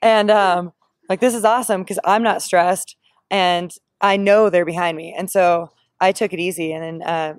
and 0.00 0.30
um, 0.30 0.72
like 1.10 1.20
this 1.20 1.34
is 1.34 1.44
awesome 1.44 1.82
because 1.82 1.98
I'm 2.02 2.22
not 2.22 2.40
stressed 2.40 2.96
and 3.30 3.74
I 4.00 4.16
know 4.16 4.48
they're 4.48 4.64
behind 4.64 4.96
me. 4.96 5.14
And 5.16 5.30
so 5.30 5.70
I 6.02 6.10
took 6.12 6.32
it 6.32 6.40
easy. 6.40 6.72
And 6.72 6.82
then 6.82 7.08
uh, 7.08 7.34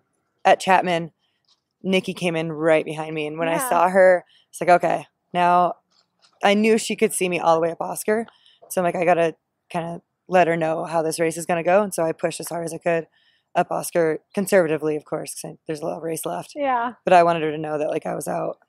at 0.46 0.62
Chapman, 0.62 1.12
Nikki 1.84 2.14
came 2.14 2.36
in 2.36 2.52
right 2.52 2.86
behind 2.86 3.14
me. 3.14 3.28
And 3.28 3.38
when 3.38 3.50
I 3.50 3.58
saw 3.58 3.90
her, 3.90 4.24
it's 4.50 4.62
like, 4.62 4.70
okay, 4.70 5.06
now 5.34 5.74
I 6.42 6.54
knew 6.54 6.78
she 6.78 6.96
could 6.96 7.12
see 7.12 7.28
me 7.28 7.40
all 7.40 7.56
the 7.56 7.62
way 7.62 7.72
up 7.72 7.82
Oscar. 7.82 8.26
So 8.70 8.80
I'm 8.80 8.86
like, 8.86 8.96
I 8.96 9.04
got 9.04 9.16
to 9.16 9.36
kind 9.72 9.88
of 9.88 10.02
let 10.30 10.48
her 10.48 10.56
know 10.56 10.86
how 10.86 11.02
this 11.02 11.20
race 11.20 11.36
is 11.36 11.46
going 11.46 11.62
to 11.62 11.70
go. 11.70 11.84
And 11.84 11.94
so 11.94 12.04
I 12.04 12.14
pushed 12.14 12.40
as 12.40 12.48
hard 12.48 12.66
as 12.66 12.74
I 12.74 12.78
could 12.78 13.08
up 13.54 13.70
Oscar, 13.70 14.20
conservatively, 14.34 14.96
of 14.96 15.04
course, 15.04 15.36
because 15.36 15.58
there's 15.68 15.82
a 15.82 15.86
lot 15.86 15.98
of 15.98 16.04
race 16.04 16.26
left. 16.26 16.54
Yeah. 16.56 16.94
But 17.04 17.14
I 17.14 17.24
wanted 17.24 17.44
her 17.44 17.52
to 17.52 17.58
know 17.58 17.78
that 17.78 17.90
like 17.90 18.06
I 18.06 18.16
was 18.16 18.28
out 18.30 18.60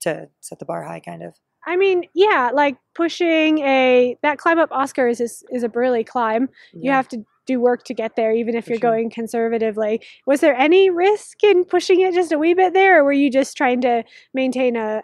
to 0.00 0.30
set 0.40 0.58
the 0.58 0.64
bar 0.64 0.82
high, 0.82 1.00
kind 1.00 1.22
of. 1.22 1.34
I 1.66 1.76
mean, 1.76 2.04
yeah, 2.14 2.50
like 2.54 2.78
pushing 2.94 3.58
a 3.58 4.16
that 4.22 4.38
climb 4.38 4.58
up 4.58 4.72
Oscar 4.72 5.08
is 5.08 5.20
is 5.20 5.62
a 5.62 5.68
burly 5.68 6.04
climb. 6.04 6.48
You 6.72 6.90
have 6.90 7.06
to 7.08 7.24
do 7.50 7.60
work 7.60 7.84
to 7.84 7.94
get 7.94 8.16
there, 8.16 8.32
even 8.32 8.54
if 8.54 8.64
For 8.64 8.70
you're 8.70 8.80
sure. 8.80 8.90
going 8.90 9.10
conservatively. 9.10 10.00
Was 10.26 10.40
there 10.40 10.54
any 10.56 10.90
risk 10.90 11.42
in 11.42 11.64
pushing 11.64 12.00
it 12.00 12.14
just 12.14 12.32
a 12.32 12.38
wee 12.38 12.54
bit 12.54 12.72
there, 12.74 13.00
or 13.00 13.04
were 13.04 13.12
you 13.12 13.30
just 13.30 13.56
trying 13.56 13.80
to 13.82 14.04
maintain 14.32 14.76
a 14.76 15.02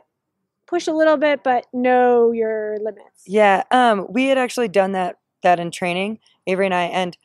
push 0.66 0.88
a 0.88 0.92
little 0.92 1.16
bit 1.16 1.42
but 1.44 1.66
know 1.72 2.32
your 2.32 2.76
limits? 2.80 3.24
Yeah, 3.26 3.64
um, 3.70 4.06
we 4.08 4.26
had 4.26 4.38
actually 4.38 4.68
done 4.68 4.92
that 4.92 5.16
that 5.42 5.60
in 5.60 5.70
training, 5.70 6.18
Avery 6.46 6.66
and 6.66 6.74
I, 6.74 6.84
and 6.84 7.16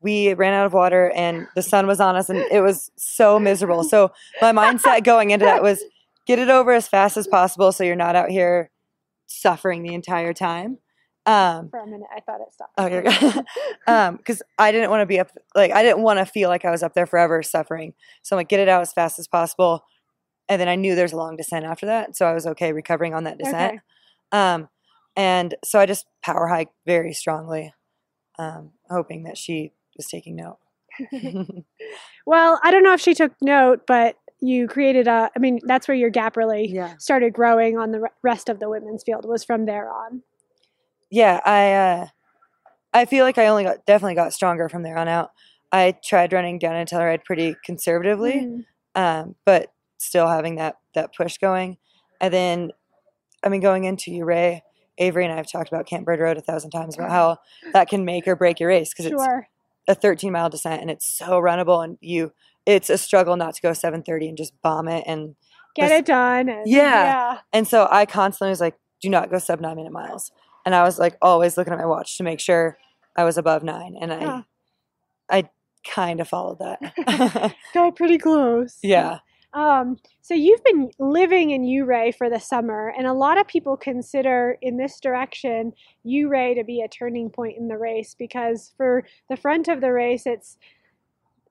we 0.00 0.34
ran 0.34 0.52
out 0.52 0.66
of 0.66 0.72
water 0.72 1.12
and 1.14 1.46
the 1.54 1.62
sun 1.62 1.86
was 1.86 2.00
on 2.00 2.16
us 2.16 2.28
and 2.28 2.38
it 2.50 2.60
was 2.60 2.90
so 2.96 3.38
miserable. 3.38 3.84
So 3.84 4.10
my 4.40 4.52
mindset 4.52 5.04
going 5.04 5.30
into 5.30 5.44
that 5.44 5.62
was 5.62 5.82
get 6.26 6.40
it 6.40 6.50
over 6.50 6.72
as 6.72 6.88
fast 6.88 7.16
as 7.16 7.28
possible 7.28 7.70
so 7.70 7.84
you're 7.84 7.94
not 7.94 8.16
out 8.16 8.28
here 8.30 8.70
suffering 9.26 9.82
the 9.82 9.94
entire 9.94 10.34
time. 10.34 10.78
Um, 11.24 11.68
For 11.70 11.80
a 11.80 11.86
minute, 11.86 12.08
I 12.14 12.20
thought 12.20 12.40
it 12.40 12.52
stopped. 12.52 12.72
Oh, 12.78 12.86
you're 12.86 13.02
good. 13.02 13.44
um, 13.86 14.16
because 14.16 14.42
I 14.58 14.72
didn't 14.72 14.90
want 14.90 15.02
to 15.02 15.06
be 15.06 15.20
up, 15.20 15.30
like 15.54 15.70
I 15.70 15.82
didn't 15.82 16.02
want 16.02 16.18
to 16.18 16.26
feel 16.26 16.48
like 16.48 16.64
I 16.64 16.70
was 16.70 16.82
up 16.82 16.94
there 16.94 17.06
forever 17.06 17.42
suffering. 17.42 17.94
So 18.22 18.34
I'm 18.34 18.38
like, 18.38 18.48
get 18.48 18.60
it 18.60 18.68
out 18.68 18.82
as 18.82 18.92
fast 18.92 19.18
as 19.18 19.28
possible. 19.28 19.84
And 20.48 20.60
then 20.60 20.68
I 20.68 20.74
knew 20.74 20.94
there's 20.94 21.12
a 21.12 21.16
long 21.16 21.36
descent 21.36 21.64
after 21.64 21.86
that, 21.86 22.16
so 22.16 22.26
I 22.26 22.34
was 22.34 22.46
okay 22.46 22.72
recovering 22.72 23.14
on 23.14 23.24
that 23.24 23.38
descent. 23.38 23.74
Okay. 23.74 23.80
Um, 24.32 24.68
and 25.14 25.54
so 25.64 25.78
I 25.78 25.86
just 25.86 26.06
power 26.24 26.48
hiked 26.48 26.74
very 26.86 27.12
strongly, 27.12 27.72
um, 28.38 28.72
hoping 28.90 29.22
that 29.24 29.38
she 29.38 29.72
was 29.96 30.08
taking 30.08 30.36
note. 30.36 30.58
Well, 32.26 32.60
I 32.62 32.70
don't 32.70 32.82
know 32.82 32.92
if 32.92 33.00
she 33.00 33.14
took 33.14 33.32
note, 33.40 33.82
but 33.86 34.16
you 34.40 34.68
created 34.68 35.08
a. 35.08 35.30
I 35.34 35.38
mean, 35.38 35.60
that's 35.64 35.88
where 35.88 35.96
your 35.96 36.10
gap 36.10 36.36
really 36.36 36.68
yeah. 36.68 36.96
started 36.98 37.32
growing 37.32 37.78
on 37.78 37.92
the 37.92 38.08
rest 38.22 38.48
of 38.48 38.60
the 38.60 38.68
women's 38.68 39.02
field. 39.02 39.24
Was 39.26 39.44
from 39.44 39.66
there 39.66 39.90
on. 39.90 40.22
Yeah, 41.12 41.40
I 41.44 41.72
uh 41.74 42.06
I 42.94 43.04
feel 43.04 43.24
like 43.24 43.38
I 43.38 43.46
only 43.46 43.64
got 43.64 43.84
definitely 43.86 44.14
got 44.16 44.32
stronger 44.32 44.68
from 44.68 44.82
there 44.82 44.96
on 44.98 45.08
out. 45.08 45.30
I 45.70 45.94
tried 46.04 46.32
running 46.32 46.58
down 46.58 46.74
in 46.76 46.86
Telluride 46.86 47.24
pretty 47.24 47.54
conservatively, 47.64 48.32
Mm. 48.46 48.64
um, 48.94 49.34
but 49.46 49.72
still 49.98 50.26
having 50.28 50.56
that 50.56 50.76
that 50.94 51.14
push 51.14 51.38
going. 51.38 51.76
And 52.20 52.32
then, 52.32 52.70
I 53.44 53.48
mean, 53.48 53.60
going 53.60 53.84
into 53.84 54.10
Ouray, 54.22 54.62
Avery 54.98 55.24
and 55.24 55.32
I 55.32 55.36
have 55.36 55.50
talked 55.50 55.68
about 55.68 55.86
Camp 55.86 56.04
Bird 56.06 56.20
Road 56.20 56.36
a 56.38 56.40
thousand 56.42 56.70
times 56.70 56.96
about 56.96 57.10
how 57.10 57.38
that 57.72 57.88
can 57.88 58.04
make 58.04 58.26
or 58.28 58.36
break 58.36 58.58
your 58.60 58.68
race 58.70 58.90
because 58.92 59.06
it's 59.06 59.14
a 59.88 59.94
13 59.94 60.32
mile 60.32 60.48
descent 60.50 60.80
and 60.80 60.90
it's 60.90 61.06
so 61.06 61.40
runnable 61.40 61.82
and 61.84 61.98
you 62.00 62.32
it's 62.64 62.88
a 62.88 62.96
struggle 62.96 63.36
not 63.36 63.54
to 63.54 63.60
go 63.62 63.70
7:30 63.72 64.28
and 64.28 64.36
just 64.38 64.52
bomb 64.62 64.88
it 64.88 65.04
and 65.06 65.34
Get 65.74 65.88
this- 65.88 65.98
it 66.00 66.04
done. 66.06 66.48
And, 66.48 66.66
Yeah. 66.66 67.38
and 67.52 67.66
so 67.66 67.88
I 67.90 68.06
constantly 68.06 68.50
was 68.50 68.60
like, 68.60 68.76
do 69.00 69.08
not 69.08 69.30
go 69.30 69.38
sub 69.38 69.58
nine 69.60 69.76
minute 69.76 69.90
miles. 69.92 70.30
And 70.64 70.74
I 70.74 70.82
was 70.82 70.98
like 70.98 71.16
always 71.20 71.56
looking 71.56 71.72
at 71.72 71.78
my 71.78 71.86
watch 71.86 72.16
to 72.18 72.22
make 72.22 72.40
sure 72.40 72.78
I 73.16 73.24
was 73.24 73.36
above 73.36 73.62
nine. 73.62 73.96
And 74.00 74.12
I 74.12 74.24
Huh. 74.24 74.42
I 75.30 75.48
kind 75.88 76.20
of 76.20 76.28
followed 76.28 76.58
that. 76.58 77.54
Got 77.74 77.96
pretty 77.96 78.18
close. 78.18 78.78
yeah. 78.82 79.18
Um, 79.54 79.98
so 80.22 80.32
you've 80.32 80.64
been 80.64 80.90
living 80.98 81.50
in 81.50 81.62
Ouray 81.64 82.10
for 82.10 82.30
the 82.30 82.40
summer, 82.40 82.92
and 82.96 83.06
a 83.06 83.12
lot 83.12 83.38
of 83.38 83.46
people 83.46 83.76
consider 83.76 84.56
in 84.62 84.78
this 84.78 84.98
direction 84.98 85.74
Ouray 86.06 86.54
to 86.54 86.64
be 86.64 86.80
a 86.80 86.88
turning 86.88 87.28
point 87.28 87.58
in 87.58 87.68
the 87.68 87.76
race 87.76 88.16
because 88.18 88.72
for 88.78 89.04
the 89.28 89.36
front 89.36 89.68
of 89.68 89.82
the 89.82 89.92
race, 89.92 90.26
it's 90.26 90.56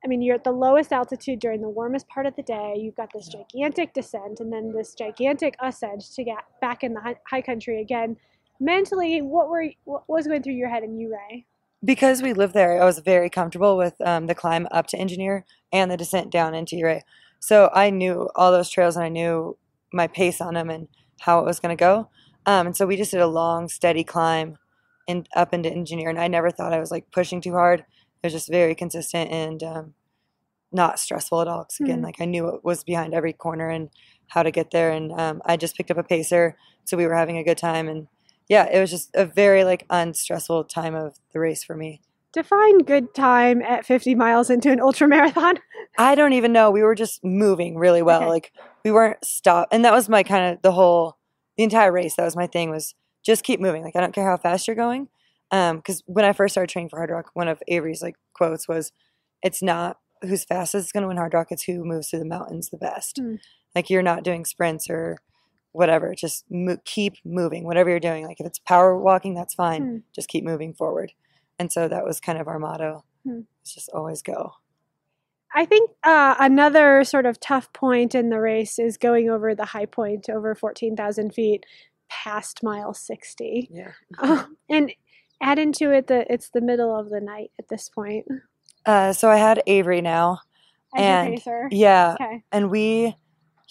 I 0.04 0.08
mean, 0.08 0.24
you're 0.24 0.36
at 0.36 0.44
the 0.44 0.52
lowest 0.52 0.92
altitude 0.92 1.40
during 1.40 1.62
the 1.62 1.70
warmest 1.70 2.08
part 2.08 2.26
of 2.26 2.36
the 2.36 2.42
day. 2.42 2.76
You've 2.76 2.96
got 2.96 3.14
this 3.14 3.28
gigantic 3.28 3.94
descent 3.94 4.40
and 4.40 4.52
then 4.52 4.74
this 4.74 4.96
gigantic 4.96 5.56
ascent 5.62 6.02
to 6.16 6.24
get 6.24 6.40
back 6.60 6.84
in 6.84 6.96
the 6.96 7.16
high 7.30 7.42
country 7.42 7.82
again. 7.82 8.18
Mentally, 8.62 9.24
what 9.24 9.50
were 9.50 9.66
what 9.86 10.08
was 10.08 10.28
going 10.28 10.44
through 10.44 10.54
your 10.54 10.70
head 10.70 10.84
in 10.84 10.96
Ouray? 11.02 11.48
Because 11.84 12.22
we 12.22 12.34
lived 12.34 12.54
there, 12.54 12.80
I 12.80 12.86
was 12.86 13.00
very 13.00 13.28
comfortable 13.28 13.76
with 13.76 14.00
um, 14.02 14.28
the 14.28 14.36
climb 14.36 14.68
up 14.72 14.86
to 14.88 14.98
Engineer 14.98 15.46
and 15.74 15.90
the 15.90 15.98
descent 15.98 16.32
down 16.32 16.54
into 16.54 16.76
Ouray. 16.76 17.02
So 17.40 17.72
I 17.74 17.90
knew 17.90 18.30
all 18.36 18.52
those 18.52 18.70
trails 18.70 18.96
and 18.96 19.04
I 19.04 19.10
knew 19.10 19.58
my 19.92 20.06
pace 20.06 20.40
on 20.40 20.54
them 20.54 20.70
and 20.70 20.88
how 21.22 21.40
it 21.40 21.46
was 21.46 21.60
going 21.60 21.76
to 21.76 21.80
go. 21.80 22.10
Um, 22.46 22.68
and 22.68 22.78
so 22.78 22.86
we 22.86 22.98
just 22.98 23.10
did 23.10 23.20
a 23.20 23.26
long, 23.28 23.68
steady 23.68 24.04
climb 24.04 24.60
and 25.08 25.28
up 25.36 25.56
into 25.56 25.72
Engineer. 25.72 26.10
And 26.10 26.20
I 26.20 26.28
never 26.28 26.52
thought 26.52 26.72
I 26.72 26.80
was 26.80 26.92
like 26.92 27.10
pushing 27.12 27.42
too 27.42 27.54
hard. 27.54 27.80
It 27.80 28.28
was 28.28 28.34
just 28.34 28.48
very 28.48 28.76
consistent 28.76 29.32
and 29.32 29.64
um, 29.64 29.94
not 30.72 31.00
stressful 31.00 31.42
at 31.42 31.48
all. 31.48 31.64
Because 31.64 31.80
again, 31.80 32.02
Mhm. 32.02 32.04
like 32.04 32.22
I 32.22 32.26
knew 32.26 32.44
what 32.46 32.64
was 32.64 32.84
behind 32.84 33.16
every 33.16 33.34
corner 33.34 33.70
and 33.70 33.90
how 34.28 34.44
to 34.44 34.52
get 34.52 34.70
there. 34.70 34.92
And 34.92 35.12
um, 35.20 35.42
I 35.48 35.58
just 35.58 35.76
picked 35.76 35.90
up 35.90 35.98
a 35.98 36.04
pacer, 36.04 36.56
so 36.86 36.96
we 36.96 37.08
were 37.08 37.16
having 37.16 37.38
a 37.40 37.44
good 37.44 37.58
time. 37.58 37.90
And 37.90 38.08
yeah, 38.52 38.68
it 38.70 38.82
was 38.82 38.92
just 38.92 39.12
a 39.14 39.26
very 39.26 39.64
like 39.64 39.86
unstressful 39.90 40.66
time 40.66 40.94
of 40.94 41.18
the 41.32 41.40
race 41.40 41.64
for 41.64 41.74
me. 41.74 42.02
Define 42.34 42.80
good 42.80 43.16
time 43.16 43.62
at 43.62 43.86
50 43.86 44.14
miles 44.14 44.50
into 44.50 44.70
an 44.70 44.82
ultra 44.82 45.08
marathon. 45.08 45.58
I 45.98 46.16
don't 46.16 46.34
even 46.34 46.52
know. 46.52 46.70
We 46.70 46.84
were 46.84 46.94
just 46.94 47.24
moving 47.24 47.78
really 47.78 48.02
well. 48.02 48.24
Okay. 48.24 48.30
Like 48.30 48.52
we 48.84 48.92
weren't 48.92 49.24
stopped. 49.24 49.74
And 49.74 49.86
that 49.86 49.94
was 49.94 50.10
my 50.10 50.24
kind 50.24 50.54
of 50.54 50.62
the 50.64 50.74
whole, 50.74 51.18
the 51.56 51.64
entire 51.64 51.94
race. 51.94 52.18
That 52.18 52.26
was 52.26 52.36
my 52.36 52.46
thing 52.46 52.70
was 52.70 52.94
just 53.24 53.46
keep 53.46 53.62
moving. 53.62 53.84
Like 53.84 53.96
I 53.96 54.02
don't 54.02 54.14
care 54.14 54.30
how 54.30 54.36
fast 54.36 54.68
you're 54.68 54.76
going. 54.76 55.08
Um, 55.52 55.78
because 55.78 56.04
when 56.06 56.26
I 56.26 56.34
first 56.34 56.54
started 56.54 56.74
training 56.74 56.90
for 56.90 57.00
Hardrock, 57.00 57.28
one 57.34 57.48
of 57.48 57.64
Avery's 57.70 58.02
like 58.02 58.18
quotes 58.34 58.68
was, 58.68 58.92
"It's 59.42 59.62
not 59.62 59.98
who's 60.24 60.44
fastest 60.44 60.88
is 60.88 60.92
going 60.92 61.04
to 61.04 61.08
win 61.08 61.16
Hardrock. 61.16 61.48
It's 61.52 61.64
who 61.64 61.86
moves 61.86 62.10
through 62.10 62.20
the 62.20 62.26
mountains 62.26 62.70
the 62.70 62.78
best. 62.78 63.18
Hmm. 63.18 63.36
Like 63.74 63.90
you're 63.90 64.02
not 64.02 64.24
doing 64.24 64.44
sprints 64.44 64.90
or 64.90 65.20
whatever. 65.72 66.14
Just 66.16 66.46
mo- 66.50 66.78
keep 66.86 67.16
moving. 67.26 67.64
Whatever 67.66 67.90
you're 67.90 68.00
doing. 68.00 68.26
Like 68.26 68.40
if 68.40 68.46
it's 68.46 68.60
power 68.60 68.98
walking, 68.98 69.34
that's 69.34 69.54
fine. 69.54 69.82
Hmm. 69.82 69.98
Just 70.14 70.28
keep 70.28 70.44
moving 70.44 70.74
forward. 70.74 71.14
And 71.60 71.72
so 71.72 71.88
that 71.88 72.06
was 72.06 72.20
kind 72.20 72.40
of 72.40 72.48
our 72.48 72.60
motto. 72.60 73.04
Hmm. 73.26 73.42
It's 73.62 73.74
just 73.74 73.90
always 73.90 74.22
go. 74.22 74.54
I 75.54 75.66
think 75.66 75.92
uh, 76.04 76.36
another 76.40 77.04
sort 77.04 77.26
of 77.26 77.40
tough 77.40 77.72
point 77.74 78.16
in 78.16 78.30
the 78.30 78.40
race 78.40 78.80
is 78.80 78.98
going 78.98 79.30
over 79.30 79.54
the 79.54 79.66
high 79.66 79.86
point 79.86 80.30
over 80.30 80.56
14,000 80.56 81.34
feet 81.34 81.66
past 82.10 82.64
mile 82.64 82.94
60. 82.94 83.70
Yeah. 83.72 83.92
Um, 84.20 84.58
and 84.70 84.92
add 85.42 85.60
into 85.60 85.92
it 85.92 86.08
that 86.08 86.28
it's 86.30 86.50
the 86.50 86.62
middle 86.62 86.98
of 86.98 87.10
the 87.10 87.20
night 87.20 87.52
at 87.60 87.68
this 87.70 87.90
point. 87.90 88.26
Uh, 88.86 89.14
so 89.14 89.30
I 89.30 89.38
had 89.38 89.62
Avery 89.68 90.02
now. 90.02 90.40
As 90.96 91.02
And-. 91.46 91.72
Yeah. 91.72 92.16
Okay. 92.20 92.44
And 92.52 92.70
we, 92.70 93.16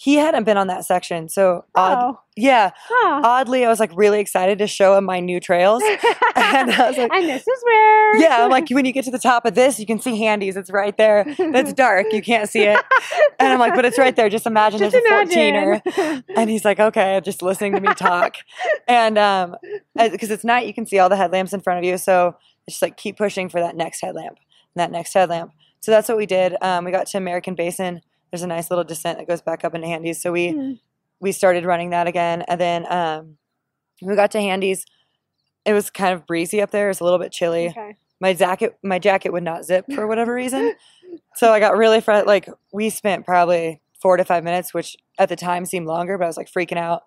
he 0.03 0.15
hadn't 0.15 0.45
been 0.45 0.57
on 0.57 0.65
that 0.65 0.83
section. 0.83 1.29
So, 1.29 1.63
odd, 1.75 1.97
Oh. 2.15 2.19
yeah, 2.35 2.71
Huh. 2.89 3.21
oddly, 3.23 3.63
I 3.63 3.69
was 3.69 3.79
like 3.79 3.91
really 3.93 4.19
excited 4.19 4.57
to 4.57 4.65
show 4.65 4.97
him 4.97 5.03
my 5.05 5.19
new 5.19 5.39
trails. 5.39 5.83
and 6.35 6.71
I 6.71 6.87
was 6.89 6.97
like- 6.97 7.11
and 7.13 7.29
this 7.29 7.47
is 7.47 7.63
where. 7.63 8.17
Yeah, 8.17 8.43
I'm 8.43 8.49
like, 8.49 8.67
when 8.71 8.85
you 8.85 8.93
get 8.93 9.05
to 9.05 9.11
the 9.11 9.19
top 9.19 9.45
of 9.45 9.53
this, 9.53 9.79
you 9.79 9.85
can 9.85 9.99
see 9.99 10.17
Handies. 10.17 10.57
It's 10.57 10.71
right 10.71 10.97
there. 10.97 11.23
It's 11.27 11.71
dark. 11.85 12.07
You 12.13 12.23
can't 12.23 12.49
see 12.49 12.63
it. 12.63 12.79
And 13.39 13.53
I'm 13.53 13.59
like, 13.59 13.75
but 13.75 13.85
it's 13.85 13.99
right 13.99 14.15
there. 14.15 14.27
Just 14.27 14.47
imagine 14.47 14.79
Just 14.79 14.93
there's 14.93 15.05
a 15.05 15.35
14er. 15.35 15.81
imagine. 15.85 16.23
And 16.35 16.49
he's 16.49 16.65
like, 16.65 16.79
okay, 16.79 17.21
just 17.23 17.43
listening 17.43 17.73
to 17.73 17.79
me 17.81 17.93
talk. 17.93 18.37
and 18.87 19.19
um, 19.19 19.55
because 19.95 20.31
it's 20.31 20.43
night, 20.43 20.65
you 20.65 20.73
can 20.73 20.87
see 20.87 20.97
all 20.97 21.09
the 21.09 21.15
headlamps 21.15 21.53
in 21.53 21.61
front 21.61 21.77
of 21.77 21.85
you. 21.85 21.99
So 21.99 22.35
it's 22.65 22.75
just 22.77 22.81
like 22.81 22.97
keep 22.97 23.17
pushing 23.19 23.49
for 23.49 23.59
that 23.59 23.75
next 23.75 24.01
headlamp, 24.01 24.37
and 24.39 24.81
that 24.81 24.91
next 24.91 25.13
headlamp. 25.13 25.51
So 25.79 25.91
that's 25.91 26.09
what 26.09 26.17
we 26.17 26.25
did. 26.25 26.55
Um, 26.61 26.85
we 26.85 26.91
got 26.91 27.05
to 27.07 27.17
American 27.17 27.53
Basin. 27.53 28.01
There's 28.31 28.43
a 28.43 28.47
nice 28.47 28.69
little 28.69 28.83
descent 28.85 29.17
that 29.19 29.27
goes 29.27 29.41
back 29.41 29.63
up 29.63 29.75
into 29.75 29.87
Handies. 29.87 30.21
So 30.21 30.31
we 30.31 30.49
Hmm. 30.51 30.71
we 31.19 31.31
started 31.31 31.65
running 31.65 31.89
that 31.91 32.07
again, 32.07 32.43
and 32.47 32.59
then 32.59 32.91
um, 32.91 33.37
we 34.01 34.15
got 34.15 34.31
to 34.31 34.39
Handies. 34.41 34.85
It 35.65 35.73
was 35.73 35.89
kind 35.89 36.13
of 36.13 36.25
breezy 36.25 36.61
up 36.61 36.71
there. 36.71 36.87
It 36.87 36.89
was 36.91 37.01
a 37.01 37.03
little 37.03 37.19
bit 37.19 37.31
chilly. 37.31 37.69
Okay. 37.69 37.95
My 38.19 38.33
jacket 38.33 38.77
my 38.83 38.99
jacket 38.99 39.31
would 39.33 39.43
not 39.43 39.65
zip 39.65 39.85
for 39.93 40.07
whatever 40.07 40.33
reason. 40.33 40.73
So 41.35 41.51
I 41.51 41.59
got 41.59 41.75
really 41.75 41.99
fr- 41.99 42.23
like 42.25 42.47
we 42.71 42.89
spent 42.89 43.25
probably 43.25 43.81
four 44.01 44.15
to 44.15 44.23
five 44.23 44.45
minutes, 44.45 44.73
which 44.73 44.95
at 45.19 45.27
the 45.27 45.35
time 45.35 45.65
seemed 45.65 45.85
longer, 45.85 46.17
but 46.17 46.23
I 46.23 46.27
was 46.27 46.37
like 46.37 46.49
freaking 46.49 46.77
out. 46.77 47.03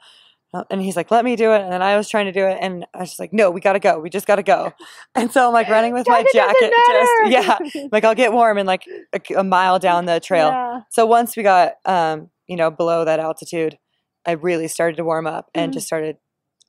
And 0.70 0.80
he's 0.80 0.96
like, 0.96 1.10
"Let 1.10 1.24
me 1.24 1.34
do 1.36 1.52
it," 1.52 1.60
and 1.62 1.72
then 1.72 1.82
I 1.82 1.96
was 1.96 2.08
trying 2.08 2.26
to 2.26 2.32
do 2.32 2.46
it, 2.46 2.58
and 2.60 2.86
I 2.94 3.00
was 3.00 3.10
just 3.10 3.20
like, 3.20 3.32
"No, 3.32 3.50
we 3.50 3.60
gotta 3.60 3.78
go. 3.80 3.98
We 3.98 4.10
just 4.10 4.26
gotta 4.26 4.42
go." 4.42 4.72
And 5.16 5.30
so 5.32 5.46
I'm 5.46 5.52
like 5.52 5.68
running 5.68 5.92
with 5.92 6.06
my 6.08 6.24
Jacket 6.32 6.72
just 6.88 7.12
yeah, 7.26 7.86
like 7.92 8.04
I'll 8.04 8.14
get 8.14 8.32
warm 8.32 8.58
in 8.58 8.66
like 8.66 8.84
a, 9.12 9.20
a 9.40 9.44
mile 9.44 9.78
down 9.78 10.06
the 10.06 10.20
trail. 10.20 10.48
Yeah. 10.48 10.80
So 10.90 11.06
once 11.06 11.36
we 11.36 11.42
got, 11.42 11.74
um, 11.84 12.30
you 12.48 12.56
know, 12.56 12.70
below 12.70 13.04
that 13.04 13.20
altitude, 13.20 13.78
I 14.26 14.32
really 14.32 14.68
started 14.68 14.96
to 14.96 15.04
warm 15.04 15.26
up 15.26 15.50
and 15.54 15.70
Mhm. 15.70 15.74
just 15.74 15.86
started. 15.86 16.16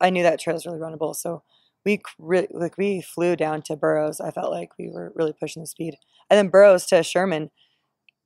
I 0.02 0.10
knew 0.10 0.24
that 0.24 0.40
trail 0.40 0.56
was 0.56 0.66
really 0.66 0.80
runnable, 0.80 1.16
so 1.16 1.44
we 1.86 2.02
really 2.20 2.48
like 2.52 2.78
we 2.78 3.02
flew 3.02 3.36
down 3.36 3.62
to 3.64 3.76
Burrows. 3.76 4.20
I 4.20 4.32
felt 4.32 4.52
like 4.52 4.70
we 4.78 4.90
were 4.90 5.12
really 5.16 5.34
pushing 5.34 5.62
the 5.64 5.68
speed, 5.68 5.96
and 6.30 6.38
then 6.38 6.50
Burrows 6.50 6.86
to 6.88 7.02
Sherman. 7.04 7.52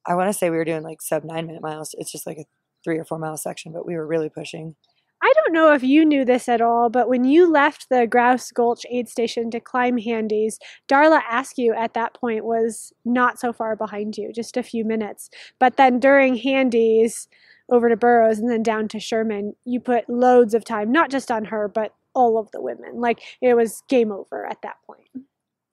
I 0.06 0.16
want 0.16 0.30
to 0.30 0.34
say 0.38 0.50
we 0.50 0.58
were 0.58 0.66
doing 0.66 0.84
like 0.84 1.02
sub 1.02 1.24
nine 1.24 1.46
minute 1.48 1.62
miles. 1.62 1.94
It's 1.98 2.12
just 2.12 2.26
like 2.26 2.38
a 2.38 2.46
three 2.84 2.98
or 2.98 3.06
four 3.06 3.20
mile 3.20 3.38
section, 3.38 3.72
but 3.74 3.86
we 3.86 3.96
were 3.96 4.08
really 4.08 4.30
pushing. 4.30 4.76
I 5.22 5.34
don't 5.36 5.54
know 5.54 5.74
if 5.74 5.84
you 5.84 6.06
knew 6.06 6.24
this 6.24 6.48
at 6.48 6.62
all, 6.62 6.90
but 6.90 7.10
when 7.10 7.26
you 7.26 7.52
left 7.52 7.88
the 7.90 8.08
Grouse 8.08 8.52
Gulch 8.52 8.86
aid 8.90 9.10
station 9.10 9.52
to 9.52 9.60
climb 9.60 9.98
Handies, 9.98 10.60
Darla 10.88 11.22
Askew 11.30 11.74
at 11.74 11.94
that 11.94 12.14
point 12.14 12.46
was 12.46 12.94
not 13.04 13.40
so 13.40 13.52
far 13.52 13.76
behind 13.76 14.18
you, 14.18 14.32
just 14.32 14.56
a 14.56 14.64
few 14.64 14.86
minutes. 14.86 15.30
But 15.60 15.76
then 15.76 16.00
during 16.00 16.38
Handies 16.38 17.28
over 17.70 17.90
to 17.90 17.98
Burrows 17.98 18.40
and 18.40 18.50
then 18.50 18.64
down 18.64 18.88
to 18.90 19.00
Sherman, 19.00 19.56
you 19.66 19.80
put 19.80 20.10
loads 20.10 20.54
of 20.54 20.64
time, 20.64 20.92
not 20.92 21.12
just 21.12 21.30
on 21.30 21.46
her, 21.46 21.68
but 21.68 21.94
all 22.14 22.38
of 22.38 22.50
the 22.52 22.62
women. 22.62 23.02
Like 23.02 23.20
it 23.42 23.56
was 23.56 23.84
game 23.90 24.12
over 24.12 24.46
at 24.46 24.62
that 24.64 24.78
point. 24.88 25.08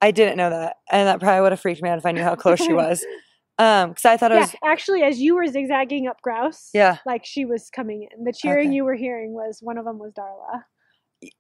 I 0.03 0.11
didn't 0.11 0.37
know 0.37 0.51
that, 0.51 0.77
and 0.91 1.09
that 1.09 1.21
probably 1.21 1.41
would 1.41 1.53
have 1.53 1.61
freaked 1.61 1.83
me 1.83 1.89
out 1.89 1.99
if 1.99 2.05
I 2.05 2.13
knew 2.13 2.23
how 2.23 2.35
close 2.35 2.61
she 2.61 2.73
was. 2.75 3.05
Um, 3.59 3.91
because 3.91 4.05
I 4.05 4.17
thought 4.17 4.33
it 4.33 4.35
Yeah, 4.35 4.41
was 4.41 4.55
actually, 4.65 5.03
as 5.03 5.19
you 5.19 5.35
were 5.35 5.47
zigzagging 5.47 6.07
up 6.07 6.21
Grouse, 6.21 6.71
yeah, 6.75 6.99
like 7.07 7.25
she 7.25 7.45
was 7.45 7.71
coming 7.71 8.07
in. 8.11 8.25
The 8.25 8.33
cheering 8.33 8.69
Okay. 8.69 8.75
you 8.77 8.85
were 8.85 8.95
hearing 8.95 9.33
was 9.33 9.61
one 9.63 9.79
of 9.79 9.85
them 9.85 9.99
was 9.99 10.13
Darla. 10.13 10.65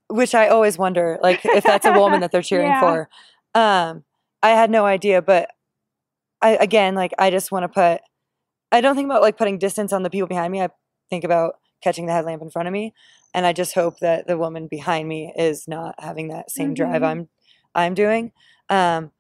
which 0.08 0.34
I 0.34 0.48
always 0.48 0.78
wonder, 0.78 1.18
like 1.22 1.44
if 1.44 1.64
that's 1.64 1.84
a 1.86 1.92
woman 1.92 2.20
that 2.20 2.32
they're 2.32 2.42
cheering 2.50 2.68
Yeah. 2.72 2.80
for. 2.80 3.08
Um, 3.54 4.04
I 4.42 4.50
had 4.50 4.70
no 4.70 4.86
idea, 4.86 5.20
but 5.22 5.50
I 6.40 6.50
again, 6.56 6.94
like 6.94 7.12
I 7.18 7.30
just 7.30 7.50
want 7.52 7.64
to 7.64 7.68
put. 7.68 8.00
I 8.72 8.80
don't 8.80 8.96
think 8.96 9.06
about 9.06 9.22
like 9.22 9.36
putting 9.38 9.58
distance 9.58 9.92
on 9.92 10.02
the 10.02 10.10
people 10.10 10.28
behind 10.28 10.52
me. 10.52 10.62
I 10.62 10.68
think 11.10 11.24
about 11.24 11.56
catching 11.82 12.06
the 12.06 12.12
headlamp 12.12 12.42
in 12.42 12.50
front 12.50 12.68
of 12.68 12.72
me, 12.72 12.94
and 13.34 13.44
I 13.46 13.52
just 13.52 13.74
hope 13.74 13.98
that 14.00 14.26
the 14.26 14.38
woman 14.38 14.66
behind 14.68 15.08
me 15.08 15.32
is 15.36 15.68
not 15.68 15.94
having 15.98 16.28
that 16.28 16.50
same 16.50 16.74
drive 16.74 17.02
Mhm. 17.02 17.06
I'm 17.10 17.28
I'm 17.74 17.94
doing. 17.94 18.32
Um, 18.70 19.12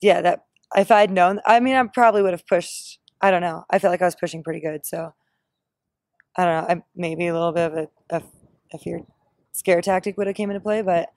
yeah, 0.00 0.20
that 0.20 0.44
if 0.76 0.90
I'd 0.90 1.10
known, 1.10 1.40
I 1.46 1.60
mean, 1.60 1.76
I 1.76 1.82
probably 1.92 2.22
would 2.22 2.32
have 2.32 2.46
pushed. 2.46 2.98
I 3.20 3.30
don't 3.30 3.42
know. 3.42 3.64
I 3.70 3.78
felt 3.78 3.92
like 3.92 4.02
I 4.02 4.06
was 4.06 4.16
pushing 4.16 4.42
pretty 4.42 4.60
good, 4.60 4.84
so 4.84 5.14
I 6.36 6.44
don't 6.44 6.68
know. 6.68 6.74
I, 6.74 6.82
maybe 6.94 7.26
a 7.28 7.32
little 7.32 7.52
bit 7.52 7.72
of 7.72 7.74
a, 7.78 7.88
a, 8.16 8.22
a 8.74 8.78
fear 8.78 9.00
scare 9.52 9.80
tactic 9.80 10.16
would 10.16 10.26
have 10.26 10.36
came 10.36 10.50
into 10.50 10.60
play, 10.60 10.82
but 10.82 11.10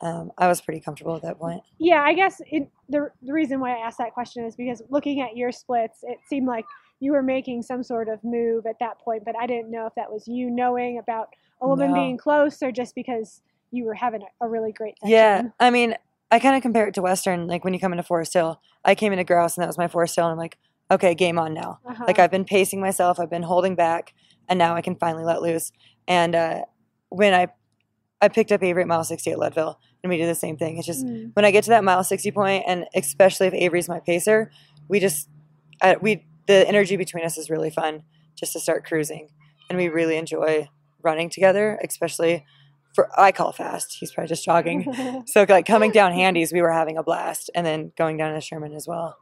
um, 0.00 0.32
I 0.38 0.48
was 0.48 0.60
pretty 0.60 0.80
comfortable 0.80 1.14
at 1.16 1.22
that 1.22 1.38
point. 1.38 1.62
Yeah, 1.78 2.02
I 2.02 2.14
guess 2.14 2.40
it, 2.50 2.68
the 2.88 3.10
the 3.22 3.32
reason 3.32 3.60
why 3.60 3.76
I 3.76 3.86
asked 3.86 3.98
that 3.98 4.12
question 4.12 4.44
is 4.44 4.56
because 4.56 4.82
looking 4.88 5.20
at 5.20 5.36
your 5.36 5.52
splits, 5.52 5.98
it 6.02 6.18
seemed 6.28 6.46
like 6.46 6.64
you 7.00 7.12
were 7.12 7.22
making 7.22 7.62
some 7.62 7.82
sort 7.82 8.08
of 8.08 8.22
move 8.24 8.66
at 8.66 8.76
that 8.80 8.98
point, 8.98 9.24
but 9.24 9.34
I 9.38 9.46
didn't 9.46 9.70
know 9.70 9.86
if 9.86 9.94
that 9.96 10.10
was 10.10 10.26
you 10.26 10.50
knowing 10.50 10.98
about 10.98 11.28
a 11.60 11.68
woman 11.68 11.88
No. 11.88 11.94
being 11.94 12.16
close 12.16 12.62
or 12.62 12.72
just 12.72 12.94
because 12.94 13.42
you 13.70 13.84
were 13.84 13.94
having 13.94 14.22
a, 14.22 14.44
a 14.44 14.48
really 14.48 14.72
great 14.72 14.98
session. 15.00 15.12
Yeah, 15.12 15.42
I 15.60 15.70
mean, 15.70 15.94
I 16.30 16.38
kind 16.38 16.56
of 16.56 16.62
compare 16.62 16.86
it 16.88 16.94
to 16.94 17.02
Western. 17.02 17.46
Like 17.46 17.64
when 17.64 17.72
you 17.74 17.80
come 17.80 17.92
into 17.92 18.02
Forest 18.02 18.34
Hill, 18.34 18.60
I 18.84 18.94
came 18.94 19.12
into 19.12 19.24
Grouse 19.24 19.56
and 19.56 19.62
that 19.62 19.68
was 19.68 19.78
my 19.78 19.88
Forest 19.88 20.16
Hill, 20.16 20.26
and 20.26 20.32
I'm 20.32 20.38
like, 20.38 20.58
okay, 20.90 21.14
game 21.14 21.38
on 21.38 21.54
now. 21.54 21.78
Uh-huh. 21.84 22.04
Like 22.06 22.18
I've 22.18 22.30
been 22.30 22.44
pacing 22.44 22.80
myself, 22.80 23.18
I've 23.20 23.30
been 23.30 23.42
holding 23.44 23.74
back, 23.74 24.12
and 24.48 24.58
now 24.58 24.74
I 24.74 24.80
can 24.82 24.96
finally 24.96 25.24
let 25.24 25.42
loose. 25.42 25.72
And 26.08 26.34
uh, 26.34 26.62
when 27.08 27.32
I 27.34 27.48
I 28.20 28.28
picked 28.28 28.50
up 28.50 28.62
Avery 28.62 28.82
at 28.82 28.88
mile 28.88 29.04
60 29.04 29.30
at 29.30 29.38
Leadville, 29.38 29.78
and 30.02 30.10
we 30.10 30.16
did 30.16 30.28
the 30.28 30.34
same 30.34 30.56
thing. 30.56 30.78
It's 30.78 30.86
just 30.86 31.04
Mm. 31.04 31.32
when 31.34 31.44
I 31.44 31.50
get 31.50 31.64
to 31.64 31.70
that 31.70 31.84
mile 31.84 32.02
60 32.02 32.30
point, 32.32 32.64
and 32.66 32.86
especially 32.94 33.46
if 33.46 33.54
Avery's 33.54 33.88
my 33.88 34.00
pacer, 34.00 34.50
we 34.88 35.00
just 35.00 35.28
uh, 35.82 35.96
we 36.00 36.24
the 36.46 36.66
energy 36.68 36.96
between 36.96 37.24
us 37.24 37.36
is 37.36 37.50
really 37.50 37.70
fun 37.70 38.02
just 38.36 38.52
to 38.54 38.60
start 38.60 38.84
cruising, 38.84 39.28
and 39.68 39.76
we 39.78 39.88
really 39.88 40.16
enjoy 40.16 40.68
running 41.02 41.28
together, 41.30 41.78
especially 41.84 42.44
for 42.96 43.08
I 43.16 43.30
call 43.30 43.52
fast. 43.52 43.96
He's 44.00 44.10
probably 44.10 44.28
just 44.28 44.44
jogging. 44.44 45.22
So 45.26 45.46
like 45.48 45.66
coming 45.66 45.92
down 45.92 46.12
handies, 46.12 46.52
we 46.52 46.60
were 46.62 46.72
having 46.72 46.96
a 46.98 47.04
blast, 47.04 47.50
and 47.54 47.64
then 47.64 47.92
going 47.96 48.16
down 48.16 48.34
to 48.34 48.40
Sherman 48.40 48.72
as 48.74 48.88
well. 48.88 49.16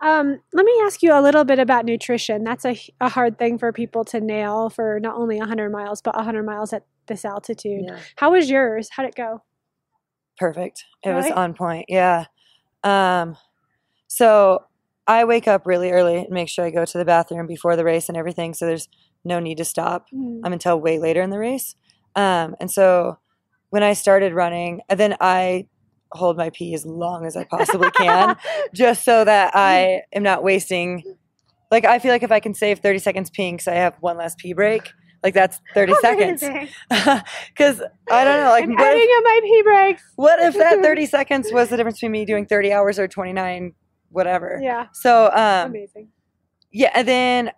Um, 0.00 0.40
let 0.52 0.66
me 0.66 0.72
ask 0.84 1.00
you 1.00 1.12
a 1.16 1.22
little 1.22 1.44
bit 1.44 1.60
about 1.60 1.84
nutrition. 1.84 2.42
That's 2.42 2.64
a, 2.64 2.76
a 3.00 3.08
hard 3.08 3.38
thing 3.38 3.56
for 3.58 3.72
people 3.72 4.04
to 4.06 4.20
nail 4.20 4.68
for 4.68 4.98
not 5.00 5.14
only 5.14 5.38
100 5.38 5.70
miles, 5.70 6.02
but 6.02 6.16
100 6.16 6.42
miles 6.42 6.72
at 6.72 6.84
this 7.06 7.24
altitude. 7.24 7.84
How 8.16 8.32
was 8.32 8.50
yours? 8.50 8.88
How'd 8.90 9.06
it 9.06 9.14
go? 9.14 9.42
Perfect. 10.38 10.84
It 11.04 11.10
was 11.12 11.30
on 11.30 11.54
point. 11.54 11.84
Yeah. 11.88 12.24
Um, 12.82 13.36
so 14.08 14.64
I 15.06 15.24
wake 15.24 15.46
up 15.46 15.66
really 15.66 15.92
early 15.92 16.16
and 16.16 16.30
make 16.30 16.48
sure 16.48 16.64
I 16.64 16.70
go 16.70 16.84
to 16.84 16.98
the 16.98 17.04
bathroom 17.04 17.46
before 17.46 17.76
the 17.76 17.84
race 17.84 18.08
and 18.08 18.16
everything. 18.18 18.54
So 18.54 18.66
there's 18.66 18.88
no 19.24 19.38
need 19.38 19.58
to 19.58 19.64
stop 19.64 20.06
Mm. 20.12 20.40
um, 20.44 20.52
until 20.52 20.80
way 20.80 20.98
later 20.98 21.22
in 21.22 21.30
the 21.30 21.38
race. 21.38 21.76
Um, 22.16 22.54
and 22.60 22.70
so 22.70 23.18
when 23.70 23.82
I 23.82 23.92
started 23.94 24.32
running, 24.34 24.80
and 24.88 24.98
then 25.00 25.16
I 25.20 25.66
hold 26.12 26.36
my 26.36 26.50
pee 26.50 26.74
as 26.74 26.84
long 26.84 27.24
as 27.24 27.36
I 27.36 27.44
possibly 27.44 27.90
can, 27.90 28.36
just 28.74 29.04
so 29.04 29.24
that 29.24 29.52
I 29.56 30.02
am 30.12 30.22
not 30.22 30.42
wasting. 30.42 31.02
Like 31.70 31.84
I 31.86 31.98
feel 31.98 32.10
like 32.10 32.22
if 32.22 32.30
I 32.30 32.40
can 32.40 32.52
save 32.54 32.80
30 32.80 32.98
seconds 32.98 33.30
peeing, 33.30 33.52
because 33.54 33.68
I 33.68 33.74
have 33.74 33.96
one 34.00 34.18
last 34.18 34.36
pee 34.36 34.52
break, 34.52 34.90
like 35.24 35.32
that's 35.32 35.58
30 35.74 35.94
seconds. 36.00 36.42
Because 36.90 37.80
I 38.10 38.24
don't 38.24 38.42
know, 38.42 38.50
like 38.50 38.64
I'm 38.64 38.74
what 38.74 38.94
if, 38.96 39.18
up 39.18 39.24
my 39.24 39.40
pee 39.42 39.62
breaks. 39.62 40.02
what 40.16 40.38
if 40.40 40.54
that 40.58 40.82
30 40.82 41.06
seconds 41.06 41.50
was 41.50 41.70
the 41.70 41.76
difference 41.78 41.96
between 41.98 42.12
me 42.12 42.24
doing 42.26 42.44
30 42.44 42.72
hours 42.72 42.98
or 42.98 43.08
29, 43.08 43.72
whatever. 44.10 44.58
Yeah, 44.62 44.88
So 44.92 45.26
um, 45.32 45.70
amazing. 45.70 46.08
yeah, 46.70 46.90
and 46.94 47.08
then 47.08 47.50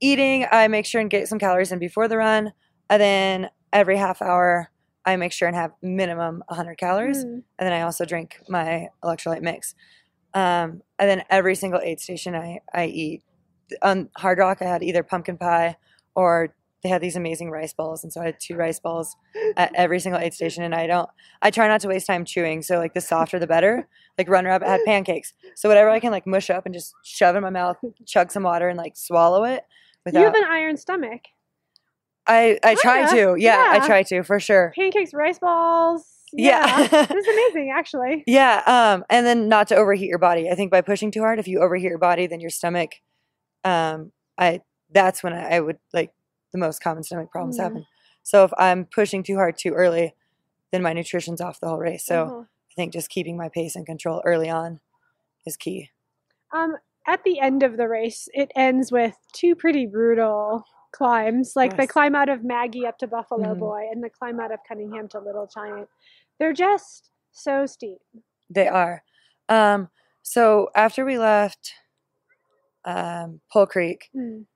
eating, 0.00 0.46
I 0.50 0.68
make 0.68 0.86
sure 0.86 1.00
and 1.02 1.10
get 1.10 1.28
some 1.28 1.38
calories 1.38 1.72
in 1.72 1.78
before 1.78 2.08
the 2.08 2.16
run, 2.16 2.52
and 2.88 3.02
then 3.02 3.50
every 3.72 3.96
half 3.96 4.20
hour, 4.22 4.70
I 5.04 5.16
make 5.16 5.32
sure 5.32 5.48
and 5.48 5.56
have 5.56 5.72
minimum 5.82 6.42
100 6.48 6.76
calories, 6.76 7.24
Mm. 7.24 7.30
and 7.58 7.66
then 7.66 7.72
I 7.72 7.82
also 7.82 8.04
drink 8.04 8.40
my 8.48 8.88
electrolyte 9.02 9.42
mix. 9.42 9.74
Um, 10.34 10.82
and 10.98 11.08
then 11.08 11.22
every 11.30 11.54
single 11.54 11.80
aid 11.80 12.00
station 12.00 12.34
I, 12.34 12.60
I 12.72 12.86
eat. 12.86 13.22
On 13.82 14.08
Hardrock, 14.18 14.62
I 14.62 14.64
had 14.66 14.82
either 14.82 15.02
pumpkin 15.02 15.36
pie 15.38 15.76
or 16.14 16.54
they 16.82 16.88
had 16.88 17.00
these 17.02 17.16
amazing 17.16 17.50
rice 17.50 17.72
balls, 17.72 18.04
and 18.04 18.12
so 18.12 18.20
I 18.20 18.26
had 18.26 18.40
two 18.40 18.54
rice 18.56 18.78
balls 18.78 19.16
at 19.56 19.74
every 19.74 19.98
single 20.00 20.20
aid 20.20 20.32
station. 20.34 20.62
And 20.62 20.74
I 20.74 20.86
don't, 20.86 21.08
I 21.42 21.50
try 21.50 21.66
not 21.68 21.80
to 21.82 21.88
waste 21.88 22.06
time 22.06 22.24
chewing, 22.24 22.62
so 22.62 22.78
like 22.78 22.94
the 22.94 23.00
softer 23.00 23.38
the 23.38 23.46
better. 23.46 23.88
Like 24.16 24.28
Run 24.28 24.44
Rabbit 24.44 24.68
had 24.68 24.80
pancakes, 24.84 25.32
so 25.54 25.68
whatever 25.68 25.90
I 25.90 26.00
can 26.00 26.12
like 26.12 26.26
mush 26.26 26.50
up 26.50 26.66
and 26.66 26.74
just 26.74 26.94
shove 27.02 27.34
in 27.36 27.42
my 27.42 27.50
mouth, 27.50 27.76
chug 28.06 28.30
some 28.30 28.42
water, 28.44 28.68
and 28.68 28.76
like 28.78 28.96
swallow 28.96 29.44
it. 29.44 29.64
You 30.06 30.20
have 30.24 30.34
an 30.34 30.44
iron 30.44 30.76
stomach. 30.76 31.22
I 32.28 32.58
I 32.62 32.74
try 32.76 33.06
Kinda, 33.06 33.34
to, 33.34 33.40
yeah, 33.40 33.72
yeah. 33.74 33.82
I 33.82 33.86
try 33.86 34.02
to 34.04 34.22
for 34.22 34.38
sure. 34.38 34.72
Pancakes, 34.76 35.14
rice 35.14 35.38
balls. 35.38 36.04
Yeah. 36.32 36.86
this 36.88 37.10
is 37.10 37.26
amazing, 37.26 37.72
actually. 37.74 38.22
Yeah, 38.26 38.62
um, 38.66 39.04
and 39.08 39.26
then 39.26 39.48
not 39.48 39.68
to 39.68 39.76
overheat 39.76 40.08
your 40.08 40.18
body. 40.18 40.50
I 40.50 40.54
think 40.54 40.70
by 40.70 40.82
pushing 40.82 41.10
too 41.10 41.20
hard, 41.20 41.38
if 41.38 41.48
you 41.48 41.60
overheat 41.60 41.88
your 41.88 41.98
body, 41.98 42.26
then 42.26 42.40
your 42.40 42.50
stomach, 42.50 42.96
um, 43.64 44.12
I 44.36 44.60
that's 44.90 45.22
when 45.22 45.32
I, 45.32 45.56
I 45.56 45.60
would 45.60 45.78
like 45.92 46.12
the 46.52 46.58
most 46.58 46.82
common 46.82 47.02
stomach 47.02 47.30
problems 47.30 47.58
Mm. 47.58 47.62
happen. 47.62 47.86
So 48.22 48.44
if 48.44 48.52
I'm 48.58 48.84
pushing 48.84 49.22
too 49.22 49.36
hard 49.36 49.56
too 49.56 49.72
early, 49.72 50.14
then 50.70 50.82
my 50.82 50.92
nutrition's 50.92 51.40
off 51.40 51.60
the 51.60 51.68
whole 51.68 51.78
race. 51.78 52.04
So 52.04 52.24
Uh-huh. 52.24 52.40
I 52.40 52.74
think 52.76 52.92
just 52.92 53.08
keeping 53.10 53.36
my 53.36 53.48
pace 53.48 53.74
and 53.74 53.84
control 53.86 54.22
early 54.24 54.48
on 54.50 54.80
is 55.46 55.56
key. 55.56 55.90
Um, 56.52 56.76
at 57.06 57.24
the 57.24 57.40
end 57.40 57.62
of 57.62 57.76
the 57.78 57.88
race, 57.88 58.28
it 58.34 58.50
ends 58.54 58.92
with 58.92 59.16
two 59.32 59.54
pretty 59.54 59.86
brutal 59.86 60.64
climbs, 60.92 61.54
like 61.56 61.76
the 61.76 61.82
Yes. 61.82 61.90
climb 61.92 62.14
out 62.14 62.28
of 62.28 62.44
Maggie 62.44 62.86
up 62.86 62.98
to 62.98 63.06
Buffalo 63.06 63.54
Mhm. 63.54 63.58
Boy 63.58 63.88
and 63.90 64.02
the 64.02 64.10
climb 64.10 64.40
out 64.40 64.52
of 64.52 64.60
Cunningham 64.66 65.08
to 65.08 65.18
Little 65.20 65.46
Giant. 65.46 65.88
They're 66.38 66.52
just 66.52 67.10
so 67.32 67.66
steep. 67.66 67.98
They 68.50 68.68
are. 68.68 69.02
Um, 69.48 69.90
so 70.22 70.70
after 70.74 71.04
we 71.04 71.18
left 71.18 71.74
um, 72.84 73.40
Pole 73.52 73.66
Creek, 73.66 74.08
Mm. 74.14 74.46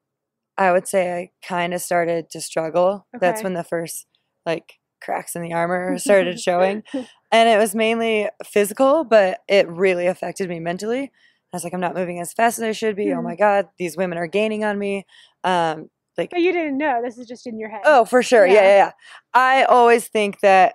I 0.56 0.70
would 0.72 0.86
say 0.86 1.12
I 1.18 1.30
kind 1.46 1.74
of 1.74 1.80
started 1.80 2.30
to 2.30 2.40
struggle. 2.40 3.06
That's 3.20 3.42
when 3.42 3.54
the 3.54 3.64
first 3.64 4.06
like 4.46 4.78
cracks 5.00 5.34
in 5.34 5.42
the 5.42 5.52
armor 5.52 5.98
started 5.98 6.38
showing. 6.40 6.82
And 7.30 7.48
it 7.48 7.58
was 7.58 7.74
mainly 7.74 8.28
physical, 8.44 9.04
but 9.04 9.40
it 9.48 9.66
really 9.68 10.06
affected 10.06 10.48
me 10.48 10.60
mentally. 10.60 11.10
I 11.52 11.56
was 11.56 11.64
like, 11.64 11.74
I'm 11.74 11.80
not 11.80 11.94
moving 11.94 12.20
as 12.20 12.32
fast 12.32 12.58
as 12.58 12.62
I 12.64 12.72
should 12.72 12.96
be. 12.96 13.12
Oh 13.12 13.16
Mhm. 13.18 13.24
my 13.24 13.36
God, 13.36 13.68
these 13.78 13.96
women 13.96 14.16
are 14.18 14.26
gaining 14.26 14.64
on 14.64 14.78
me. 14.78 15.04
Um, 15.44 15.90
like, 16.18 16.30
But 16.30 16.40
you 16.40 16.52
didn't 16.52 16.78
know. 16.78 17.00
This 17.02 17.18
is 17.18 17.26
just 17.26 17.46
in 17.46 17.58
your 17.58 17.68
head. 17.70 17.82
oh, 17.84 18.04
for 18.04 18.22
sure. 18.22 18.46
Yeah. 18.46 18.54
Yeah. 18.54 18.62
yeah, 18.62 18.76
yeah. 18.76 18.90
I 19.34 19.64
always 19.64 20.08
think 20.08 20.40
that 20.40 20.74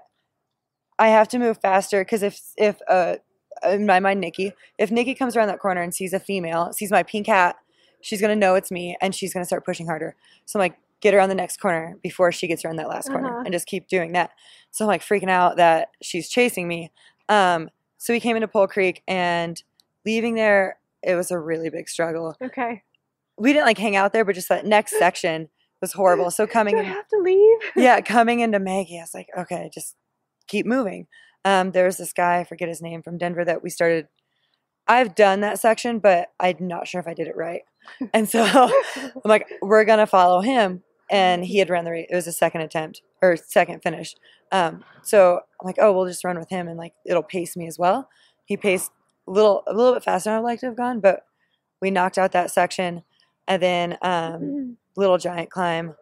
I 1.00 1.10
have 1.10 1.28
to 1.30 1.39
move 1.39 1.60
faster 1.62 2.02
because 2.04 2.23
if, 2.23 2.39
if, 2.58 2.78
uh, 2.89 3.15
in 3.63 3.86
my 3.86 4.00
mind, 4.00 4.19
Nikki, 4.21 4.54
if 4.78 4.91
Nikki 4.91 5.15
comes 5.15 5.36
around 5.36 5.47
that 5.47 5.60
corner 5.60 5.82
and 5.82 5.93
sees 5.93 6.13
a 6.13 6.19
female, 6.19 6.73
sees 6.73 6.91
my 6.91 7.04
pink 7.04 7.28
hat, 7.28 7.56
she's 8.02 8.21
going 8.21 8.30
to 8.30 8.39
know 8.39 8.56
it's 8.56 8.71
me 8.71 8.95
and 9.02 9.13
she's 9.15 9.34
going 9.34 9.41
to 9.43 9.47
start 9.47 9.65
pushing 9.65 9.86
harder. 9.88 10.15
So 10.45 10.60
I'm 10.60 10.62
like, 10.62 10.78
get 11.00 11.13
around 11.13 11.30
the 11.30 11.36
next 11.36 11.60
corner 11.60 11.95
before 12.02 12.32
she 12.32 12.47
gets 12.47 12.65
around 12.65 12.78
that 12.78 12.88
last 12.89 13.10
corner 13.10 13.28
Uh-huh. 13.30 13.43
and 13.45 13.52
just 13.54 13.67
keep 13.67 13.88
doing 13.88 14.13
that. 14.13 14.32
So 14.71 14.86
I'm 14.86 14.88
like 14.88 15.02
freaking 15.02 15.30
out 15.30 15.58
that 15.58 15.89
she's 16.02 16.30
chasing 16.30 16.67
me. 16.67 16.91
Um, 17.30 17.69
so 18.00 18.13
we 18.13 18.19
came 18.19 18.36
into 18.36 18.47
Pole 18.47 18.67
Creek 18.67 19.04
and 19.08 19.62
leaving 20.06 20.34
there, 20.36 20.78
it 21.04 21.15
was 21.15 21.30
a 21.32 21.38
really 21.38 21.69
big 21.69 21.88
struggle. 21.89 22.36
Okay. 22.41 22.82
We 23.38 23.54
didn't 23.54 23.65
like 23.65 23.78
hang 23.78 23.95
out 23.95 24.13
there, 24.13 24.26
but 24.26 24.36
just 24.36 24.50
that 24.50 24.65
next 24.65 24.91
section 25.00 25.50
was 25.82 25.93
horrible. 25.93 26.32
So 26.32 26.47
coming 26.47 26.76
Do 26.76 26.82
I 26.82 26.84
have 26.84 27.08
to 27.10 27.19
leave? 27.19 27.58
yeah, 27.76 28.02
coming 28.02 28.39
into 28.39 28.60
Maggie, 28.60 29.00
I 29.00 29.04
was 29.04 29.13
like, 29.13 29.28
okay, 29.38 29.69
just 29.73 29.95
keep 30.47 30.65
moving. 30.65 31.08
Um, 31.45 31.71
there 31.71 31.86
was 31.86 31.97
this 31.97 32.13
guy, 32.13 32.39
I 32.39 32.43
forget 32.43 32.67
his 32.67 32.82
name, 32.82 33.02
from 33.04 33.17
Denver 33.17 33.45
that 33.45 33.63
we 33.63 33.69
started. 33.69 34.08
I've 34.88 35.15
done 35.15 35.41
that 35.41 35.60
section, 35.60 36.00
but 36.00 36.30
I'm 36.39 36.56
not 36.62 36.88
sure 36.88 37.00
if 37.00 37.08
I 37.08 37.13
did 37.13 37.28
it 37.28 37.36
right. 37.36 37.62
And 38.13 38.28
so 38.28 38.43
I'm 38.93 39.21
like, 39.23 39.47
we're 39.62 39.86
gonna 39.86 40.08
follow 40.08 40.41
him. 40.41 40.84
And 41.10 41.45
he 41.45 41.60
had 41.60 41.69
run 41.69 41.86
the 41.86 41.91
race. 41.91 42.08
It 42.10 42.15
was 42.15 42.28
a 42.28 42.34
second 42.34 42.62
attempt 42.62 43.02
or 43.21 43.38
second 43.38 43.82
finish. 43.82 44.13
Um, 44.52 44.84
so 45.04 45.39
I'm 45.62 45.65
like, 45.65 45.78
oh, 45.80 45.93
we'll 45.93 46.08
just 46.08 46.23
run 46.23 46.38
with 46.38 46.50
him, 46.50 46.67
and 46.67 46.78
like 46.78 46.93
it'll 47.06 47.23
pace 47.23 47.56
me 47.56 47.67
as 47.67 47.80
well. 47.80 48.10
He 48.45 48.58
paced 48.58 48.91
a 49.28 49.32
little, 49.32 49.63
a 49.67 49.73
little 49.73 49.93
bit 49.93 50.04
faster 50.04 50.30
than 50.30 50.39
I'd 50.39 50.43
like 50.43 50.60
to 50.62 50.67
have 50.67 50.78
gone, 50.78 51.00
but 51.00 51.26
we 51.82 51.91
knocked 51.91 52.17
out 52.17 52.32
that 52.32 52.52
section, 52.52 53.04
and 53.48 53.62
then 53.62 53.98
um, 54.02 54.42
Mm. 54.42 54.76
little 54.96 55.18
giant 55.18 55.50
climb 55.50 55.96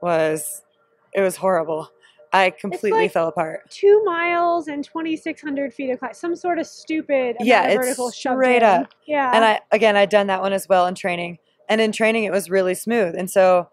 was 0.00 0.62
it 1.12 1.20
was 1.20 1.36
horrible. 1.36 1.88
I 2.32 2.50
completely 2.50 3.02
like- 3.02 3.12
fell 3.12 3.28
apart. 3.28 3.70
Two 3.70 4.02
miles 4.04 4.68
and 4.68 4.84
2,600 4.84 5.72
feet 5.72 5.90
of 5.90 5.98
climb. 6.00 6.12
Some 6.12 6.36
sort 6.36 6.58
of 6.58 6.66
stupid 6.66 7.36
Yeah, 7.40 7.66
it's 7.68 7.76
vertical 7.76 8.10
straight 8.10 8.62
up. 8.62 8.92
Yeah. 9.06 9.30
And 9.34 9.44
I 9.44 9.60
again 9.72 9.96
I'd 9.96 10.10
done 10.10 10.26
that 10.26 10.42
one 10.42 10.52
as 10.52 10.68
well 10.68 10.86
in 10.86 10.94
training. 10.94 11.38
And 11.68 11.80
in 11.80 11.92
training 11.92 12.24
it 12.24 12.32
was 12.32 12.50
really 12.50 12.74
smooth. 12.74 13.14
And 13.16 13.30
so 13.30 13.68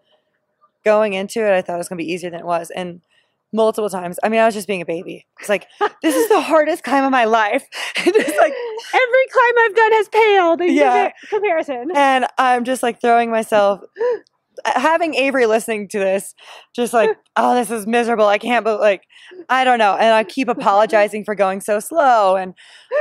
going 0.84 1.12
into 1.12 1.40
it 1.46 1.52
I 1.52 1.60
thought 1.62 1.74
it 1.74 1.78
was 1.78 1.88
gonna 1.88 1.98
be 1.98 2.10
easier 2.12 2.30
than 2.30 2.40
it 2.40 2.46
was. 2.46 2.70
And 2.70 3.00
multiple 3.54 3.88
times. 3.88 4.18
I 4.22 4.28
mean, 4.28 4.40
I 4.40 4.44
was 4.46 4.54
just 4.54 4.66
being 4.68 4.82
a 4.82 4.86
baby. 4.86 5.26
It's 5.40 5.48
like, 5.48 5.66
this 6.02 6.14
is 6.14 6.28
the 6.28 6.40
hardest 6.52 6.82
climb 6.84 7.04
of 7.04 7.10
my 7.10 7.24
life. 7.24 7.64
And 7.96 8.12
just 8.12 8.36
like 8.36 8.52
Every 8.92 9.26
climb 9.32 9.54
I've 9.60 9.74
done 9.74 9.92
has 9.92 10.08
paled 10.08 10.60
in 10.60 10.74
Yeah. 10.74 11.10
comparison. 11.30 11.88
and 11.94 12.26
I'm 12.36 12.64
just 12.64 12.82
like 12.82 13.00
throwing 13.00 13.30
myself 13.30 13.80
uh, 14.64 14.78
having 14.80 15.14
Avery 15.14 15.46
listening 15.46 15.88
to 15.88 15.98
this, 15.98 16.34
just 16.76 16.92
like, 16.92 17.16
oh, 17.36 17.54
this 17.54 17.70
is 17.70 17.86
miserable. 17.86 18.26
I 18.26 18.38
can't 18.38 18.64
but 18.64 18.78
like 18.80 19.02
I 19.48 19.64
don't 19.64 19.78
know. 19.78 19.94
And 19.94 20.12
I 20.14 20.22
keep 20.24 20.48
apologizing 20.48 21.24
for 21.24 21.34
going 21.34 21.60
so 21.60 21.80
slow 21.80 22.36
and 22.36 22.54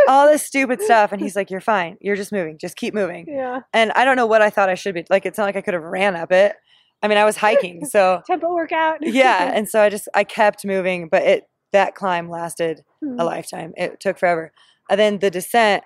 all 0.07 0.27
this 0.27 0.43
stupid 0.43 0.81
stuff. 0.81 1.11
And 1.11 1.21
he's 1.21 1.35
like, 1.35 1.49
You're 1.51 1.61
fine. 1.61 1.97
You're 2.01 2.15
just 2.15 2.31
moving. 2.31 2.57
Just 2.57 2.75
keep 2.77 2.93
moving. 2.93 3.25
Yeah. 3.27 3.61
And 3.73 3.91
I 3.93 4.05
don't 4.05 4.15
know 4.15 4.25
what 4.27 4.41
I 4.41 4.49
thought 4.49 4.69
I 4.69 4.75
should 4.75 4.93
be. 4.95 5.05
Like 5.09 5.25
it's 5.25 5.37
not 5.37 5.45
like 5.45 5.55
I 5.55 5.61
could 5.61 5.73
have 5.73 5.83
ran 5.83 6.15
up 6.15 6.31
it. 6.31 6.55
I 7.03 7.07
mean, 7.07 7.17
I 7.19 7.25
was 7.25 7.37
hiking, 7.37 7.85
so 7.95 8.21
Tempo 8.25 8.53
workout. 8.55 8.97
yeah. 9.01 9.51
And 9.55 9.69
so 9.69 9.81
I 9.81 9.89
just 9.89 10.07
I 10.15 10.23
kept 10.23 10.65
moving, 10.65 11.09
but 11.09 11.21
it 11.23 11.43
that 11.73 11.93
climb 11.95 12.29
lasted 12.29 12.83
Hmm. 13.03 13.19
a 13.19 13.25
lifetime. 13.25 13.73
It 13.77 13.99
took 13.99 14.17
forever. 14.17 14.51
And 14.89 14.99
then 14.99 15.19
the 15.19 15.29
descent 15.29 15.83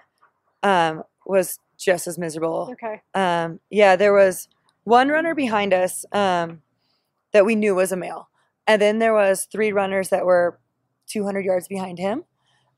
um, 0.64 1.04
was 1.26 1.60
just 1.78 2.08
as 2.08 2.18
miserable. 2.18 2.70
Okay. 2.74 3.02
Um, 3.14 3.60
yeah, 3.70 3.96
there 3.96 4.14
was 4.14 4.48
one 4.84 5.10
runner 5.10 5.34
behind 5.36 5.74
us 5.74 6.06
um, 6.12 6.62
that 7.34 7.46
we 7.46 7.56
knew 7.56 7.74
was 7.76 7.92
a 7.92 7.98
male, 7.98 8.30
and 8.68 8.82
then 8.82 9.00
there 9.00 9.14
was 9.14 9.48
three 9.52 9.72
runners 9.72 10.10
that 10.10 10.26
were 10.26 10.60
200 11.08 11.44
yards 11.46 11.68
behind 11.68 11.98
him. 12.00 12.24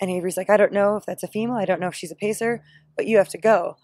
And 0.02 0.10
Avery's 0.10 0.38
like, 0.38 0.49
I 0.49 0.56
don't 0.58 0.71
know 0.71 0.95
if 0.95 1.06
that's 1.06 1.23
a 1.23 1.28
female. 1.28 1.58
I 1.58 1.65
don't 1.65 1.80
know 1.82 1.88
if 1.88 1.95
she's 1.95 2.12
a 2.12 2.15
pacer, 2.15 2.63
but 2.95 3.06
you 3.08 3.17
have 3.17 3.30
to 3.30 3.38
go. 3.38 3.75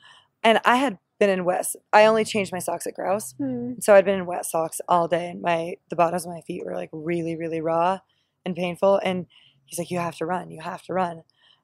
And 0.43 0.61
I 0.63 0.77
had 0.77 0.97
been 1.19 1.29
in 1.29 1.45
wet. 1.45 1.65
I 1.93 2.05
only 2.05 2.25
changed 2.25 2.51
my 2.51 2.59
socks 2.59 2.85
at 2.87 2.93
Grouse, 2.93 3.33
Hmm. 3.37 3.73
so 3.79 3.95
I'd 3.95 4.05
been 4.05 4.19
in 4.19 4.25
wet 4.25 4.45
socks 4.45 4.81
all 4.87 5.07
day, 5.07 5.29
and 5.29 5.41
my 5.41 5.75
the 5.89 5.95
bottoms 5.95 6.25
of 6.25 6.31
my 6.31 6.41
feet 6.41 6.65
were 6.65 6.75
like 6.75 6.89
really, 6.91 7.35
really 7.35 7.61
raw 7.61 7.99
and 8.45 8.55
painful. 8.55 8.99
And 9.03 9.27
he's 9.65 9.79
like, 9.79 9.89
"You 9.91 9.99
have 9.99 10.15
to 10.17 10.25
run. 10.25 10.51
You 10.51 10.61
have 10.61 10.83
to 10.83 10.93
run." 10.93 11.23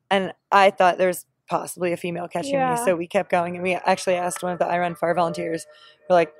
And 0.09 0.33
I 0.51 0.71
thought 0.71 0.97
there's 0.97 1.25
possibly 1.49 1.91
a 1.91 1.97
female 1.97 2.27
catching 2.29 2.53
Yeah. 2.53 2.71
me, 2.71 2.77
so 2.85 2.95
we 2.95 3.07
kept 3.07 3.29
going. 3.29 3.55
And 3.55 3.63
we 3.63 3.75
actually 3.75 4.15
asked 4.15 4.41
one 4.41 4.53
of 4.53 4.59
the 4.59 4.65
iRunFar 4.65 5.13
volunteers, 5.15 5.67
"We're 6.09 6.15
like, 6.15 6.33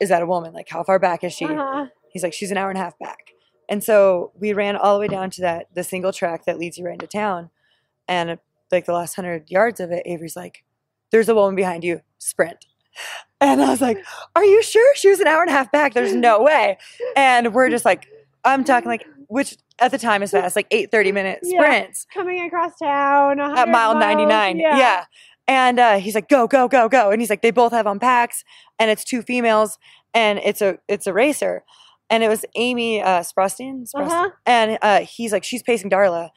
is 0.00 0.08
that 0.08 0.22
a 0.22 0.26
woman? 0.26 0.54
Like, 0.54 0.68
how 0.70 0.82
far 0.84 0.98
back 0.98 1.22
is 1.24 1.32
she?" 1.34 1.44
Uh-huh. 1.44 1.86
He's 2.10 2.22
like, 2.22 2.32
"She's 2.32 2.50
an 2.50 2.56
hour 2.56 2.70
and 2.70 2.78
a 2.78 2.82
half 2.82 2.98
back." 2.98 3.32
And 3.68 3.84
so 3.84 4.32
we 4.38 4.54
ran 4.54 4.74
all 4.76 4.94
the 4.94 5.00
way 5.00 5.08
down 5.08 5.28
to 5.30 5.42
that 5.42 5.66
the 5.74 5.84
single 5.84 6.12
track 6.12 6.46
that 6.46 6.58
leads 6.58 6.78
you 6.78 6.86
right 6.86 6.94
into 6.94 7.06
town, 7.06 7.50
and 8.08 8.38
like 8.72 8.86
the 8.86 8.94
last 8.94 9.14
hundred 9.16 9.50
yards 9.50 9.80
of 9.80 9.90
it, 9.90 10.02
Avery's 10.06 10.36
like, 10.36 10.64
"There's 11.10 11.28
a 11.28 11.34
woman 11.34 11.54
behind 11.54 11.84
you. 11.84 12.00
Sprint." 12.18 12.66
And 13.40 13.62
I 13.62 13.70
was 13.70 13.80
like, 13.80 14.04
Are 14.34 14.44
you 14.44 14.60
sure 14.62 14.94
she 14.96 15.08
was 15.08 15.20
an 15.20 15.28
hour 15.28 15.40
and 15.42 15.50
a 15.50 15.52
half 15.52 15.70
back? 15.70 15.94
There's 15.94 16.14
no 16.14 16.42
way. 16.50 16.76
And 17.16 17.54
we're 17.54 17.70
just 17.70 17.84
like, 17.84 18.08
I'm 18.44 18.64
talking 18.64 18.88
like, 18.88 19.06
which 19.28 19.56
at 19.78 19.92
the 19.92 19.98
time 19.98 20.22
is 20.24 20.32
fast, 20.32 20.56
like 20.56 20.66
eight 20.72 20.90
30 20.90 21.12
minute 21.12 21.38
Yeah. 21.44 21.60
sprints 21.60 22.06
Coming 22.12 22.44
across 22.44 22.76
town. 22.78 23.38
at 23.40 23.68
mile 23.68 23.94
miles. 23.94 24.00
99. 24.00 24.58
Yeah. 24.58 25.04
And 25.46 25.78
uh, 25.78 25.98
he's 25.98 26.16
like, 26.16 26.28
Go, 26.28 26.48
go, 26.48 26.66
go, 26.66 26.88
go. 26.88 27.10
And 27.12 27.22
he's 27.22 27.30
like, 27.30 27.42
They 27.42 27.52
both 27.52 27.70
have 27.72 27.86
on 27.86 28.00
packs 28.00 28.42
and 28.80 28.90
it's 28.90 29.04
two 29.04 29.22
females 29.22 29.78
and 30.12 30.40
it's 30.40 30.60
a 30.60 30.78
it's 30.88 31.06
a 31.06 31.12
racer. 31.12 31.62
And 32.10 32.24
it 32.24 32.28
was 32.28 32.44
Amy 32.56 33.00
uh. 33.00 33.22
Uh-huh. 33.94 34.30
And 34.44 34.78
uh, 34.82 35.00
he's 35.02 35.32
like, 35.32 35.44
She's 35.44 35.62
pacing 35.62 35.90
Darla. 35.90 36.30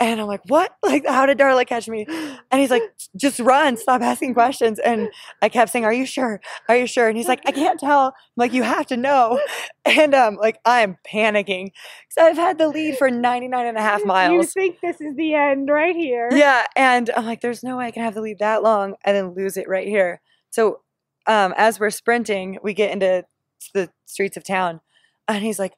And 0.00 0.20
I'm 0.20 0.26
like, 0.26 0.42
What? 0.46 0.74
Like, 0.82 1.06
how 1.06 1.26
did 1.26 1.38
Darla 1.38 1.66
catch 1.66 1.88
me? 1.88 2.06
And 2.50 2.60
he's 2.60 2.70
like, 2.70 2.82
just 3.16 3.40
run, 3.40 3.76
stop 3.76 4.00
asking 4.00 4.32
questions. 4.34 4.78
And 4.78 5.10
I 5.42 5.48
kept 5.48 5.70
saying, 5.70 5.84
Are 5.84 5.92
you 5.92 6.06
sure? 6.06 6.40
Are 6.68 6.76
you 6.76 6.86
sure? 6.86 7.08
And 7.08 7.16
he's 7.16 7.28
like, 7.28 7.42
I 7.46 7.52
can't 7.52 7.78
tell. 7.78 8.06
I'm 8.06 8.12
like, 8.36 8.52
you 8.52 8.62
have 8.62 8.86
to 8.86 8.96
know. 8.96 9.40
And 9.84 10.14
um, 10.14 10.36
like 10.36 10.58
I'm 10.66 10.98
panicking. 11.10 11.72
Because 12.08 12.30
I've 12.30 12.36
had 12.36 12.58
the 12.58 12.68
lead 12.68 12.98
for 12.98 13.10
99 13.10 13.66
and 13.66 13.78
a 13.78 13.80
half 13.80 14.04
miles. 14.04 14.32
You 14.32 14.42
think 14.42 14.80
this 14.80 15.00
is 15.00 15.16
the 15.16 15.34
end 15.34 15.70
right 15.70 15.96
here. 15.96 16.28
Yeah. 16.30 16.66
And 16.76 17.10
I'm 17.16 17.24
like, 17.24 17.40
there's 17.40 17.62
no 17.62 17.78
way 17.78 17.86
I 17.86 17.90
can 17.90 18.02
have 18.02 18.14
the 18.14 18.20
lead 18.20 18.38
that 18.40 18.62
long 18.62 18.96
and 19.04 19.16
then 19.16 19.34
lose 19.34 19.56
it 19.56 19.66
right 19.66 19.88
here. 19.88 20.20
So 20.50 20.80
um, 21.26 21.54
as 21.56 21.80
we're 21.80 21.90
sprinting, 21.90 22.58
we 22.62 22.74
get 22.74 22.90
into 22.90 23.24
the 23.72 23.90
streets 24.04 24.36
of 24.36 24.44
town. 24.44 24.80
And 25.26 25.42
he's 25.42 25.58
like, 25.58 25.74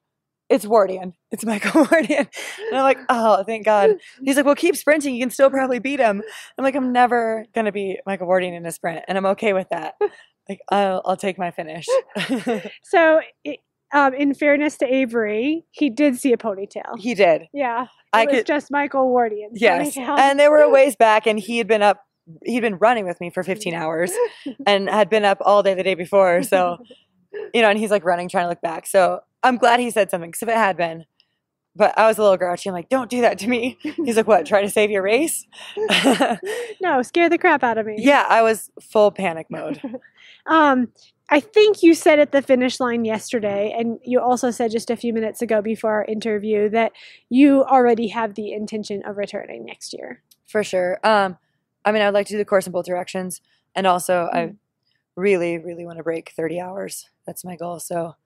it's 0.50 0.66
Wardian. 0.66 1.14
It's 1.30 1.44
Michael 1.46 1.84
Wardian. 1.86 2.26
And 2.68 2.76
I'm 2.76 2.82
like, 2.82 2.98
oh, 3.08 3.44
thank 3.44 3.64
God. 3.64 3.90
He's 4.22 4.36
like, 4.36 4.44
well, 4.44 4.56
keep 4.56 4.76
sprinting. 4.76 5.14
You 5.14 5.22
can 5.22 5.30
still 5.30 5.48
probably 5.48 5.78
beat 5.78 6.00
him. 6.00 6.22
I'm 6.58 6.64
like, 6.64 6.74
I'm 6.74 6.92
never 6.92 7.46
going 7.54 7.66
to 7.66 7.72
be 7.72 7.98
Michael 8.04 8.26
Wardian 8.26 8.54
in 8.56 8.66
a 8.66 8.72
sprint. 8.72 9.04
And 9.08 9.16
I'm 9.16 9.26
okay 9.26 9.52
with 9.52 9.68
that. 9.70 9.94
Like, 10.48 10.58
I'll, 10.70 11.00
I'll 11.04 11.16
take 11.16 11.38
my 11.38 11.52
finish. 11.52 11.86
So, 12.82 13.20
um, 13.92 14.14
in 14.14 14.34
fairness 14.34 14.76
to 14.78 14.92
Avery, 14.92 15.64
he 15.70 15.88
did 15.90 16.18
see 16.18 16.32
a 16.32 16.36
ponytail. 16.36 16.98
he 16.98 17.14
did. 17.14 17.42
yeah. 17.52 17.84
It 17.84 17.88
I 18.12 18.24
was 18.26 18.34
could, 18.34 18.46
just 18.46 18.70
Michael 18.72 19.08
Wardian's 19.08 19.60
yes. 19.60 19.96
And 19.96 20.38
they 20.40 20.48
were 20.48 20.58
a 20.58 20.68
ways 20.70 20.96
back, 20.96 21.28
and 21.28 21.38
he 21.38 21.58
had 21.58 21.68
been 21.68 21.82
up, 21.82 22.00
he'd 22.44 22.60
been 22.60 22.78
running 22.78 23.06
with 23.06 23.20
me 23.20 23.30
for 23.30 23.44
15 23.44 23.72
hours 23.74 24.10
and 24.66 24.90
had 24.90 25.08
been 25.08 25.24
up 25.24 25.38
all 25.42 25.62
day 25.62 25.74
the 25.74 25.84
day 25.84 25.94
before. 25.94 26.42
So, 26.42 26.78
you 27.55 27.62
know, 27.62 27.69
and 27.71 27.79
he's 27.79 27.90
like 27.90 28.05
running, 28.05 28.29
trying 28.29 28.45
to 28.45 28.49
look 28.49 28.61
back. 28.61 28.87
So 28.87 29.21
I'm 29.43 29.57
glad 29.57 29.81
he 29.81 29.90
said 29.90 30.11
something 30.11 30.31
because 30.31 30.43
if 30.43 30.49
it 30.49 30.57
had 30.57 30.77
been, 30.77 31.07
but 31.77 31.97
I 31.99 32.07
was 32.09 32.19
a 32.19 32.23
little 32.23 32.37
grouchy. 32.37 32.69
I'm 32.69 32.75
like, 32.75 32.88
don't 32.88 33.09
do 33.09 33.21
that 33.21 33.38
to 33.38 33.49
me. 33.49 33.79
He's 33.83 34.16
like, 34.16 34.27
what? 34.27 34.45
Try 34.45 34.61
to 34.61 34.69
save 34.69 34.90
your 34.90 35.03
race? 35.03 35.47
no, 36.81 37.03
scare 37.03 37.29
the 37.29 37.38
crap 37.38 37.62
out 37.62 37.79
of 37.79 37.87
me. 37.87 37.95
yeah, 37.99 38.27
I 38.29 38.43
was 38.43 38.71
full 38.81 39.11
panic 39.11 39.47
mode. 39.51 39.81
Um, 40.47 40.88
I 41.29 41.38
think 41.38 41.83
you 41.83 41.95
said 41.95 42.19
at 42.19 42.33
the 42.33 42.40
finish 42.40 42.81
line 42.81 43.05
yesterday, 43.05 43.75
and 43.79 43.99
you 44.03 44.21
also 44.21 44.51
said 44.51 44.71
just 44.71 44.90
a 44.90 44.97
few 44.97 45.12
minutes 45.12 45.43
ago 45.43 45.61
before 45.61 45.93
our 45.93 46.05
interview 46.07 46.71
that 46.71 46.93
you 47.29 47.62
already 47.62 48.09
have 48.09 48.35
the 48.35 48.53
intention 48.53 49.03
of 49.05 49.19
returning 49.19 49.66
next 49.66 49.93
year. 49.93 50.23
For 50.47 50.64
sure. 50.64 50.99
Um, 51.05 51.37
I 51.85 51.93
mean, 51.93 52.01
I'd 52.03 52.14
like 52.14 52.27
to 52.29 52.33
do 52.33 52.38
the 52.38 52.45
course 52.47 52.66
in 52.66 52.73
both 52.73 52.87
directions. 52.87 53.43
And 53.77 53.87
also, 53.87 54.29
I 54.33 54.38
Mm. 54.38 54.57
Really, 55.20 55.59
really 55.59 55.85
want 55.85 55.98
to 55.98 56.04
break 56.04 56.33
30 56.37 56.61
hours. 56.61 57.09
That's 57.26 57.44
my 57.44 57.56
goal. 57.56 57.78
So, 57.80 58.16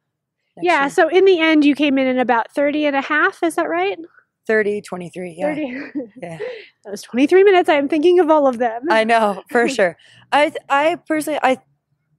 yeah, 0.61 0.83
year. 0.83 0.91
so 0.91 1.09
in 1.09 1.25
the 1.25 1.41
end, 1.41 1.65
you 1.65 1.75
came 1.75 1.99
in 1.99 2.07
at 2.07 2.19
about 2.19 2.53
30 2.53 2.87
and 2.87 2.97
a 2.97 3.03
half. 3.03 3.43
Is 3.43 3.57
that 3.57 3.69
right? 3.69 3.99
30, 4.47 4.83
23. 4.83 5.37
Yeah. 5.39 5.55
30. 5.55 5.83
Yeah. 6.23 6.39
Those 6.85 7.03
23 7.03 7.45
minutes, 7.45 7.69
I 7.69 7.75
am 7.75 7.89
thinking 7.89 8.21
of 8.21 8.31
all 8.31 8.47
of 8.47 8.59
them. 8.59 8.83
I 8.91 9.05
know 9.05 9.43
for 9.51 9.69
sure. 9.71 9.97
I, 10.33 10.53
I 10.69 10.97
personally, 11.09 11.41
I, 11.43 11.59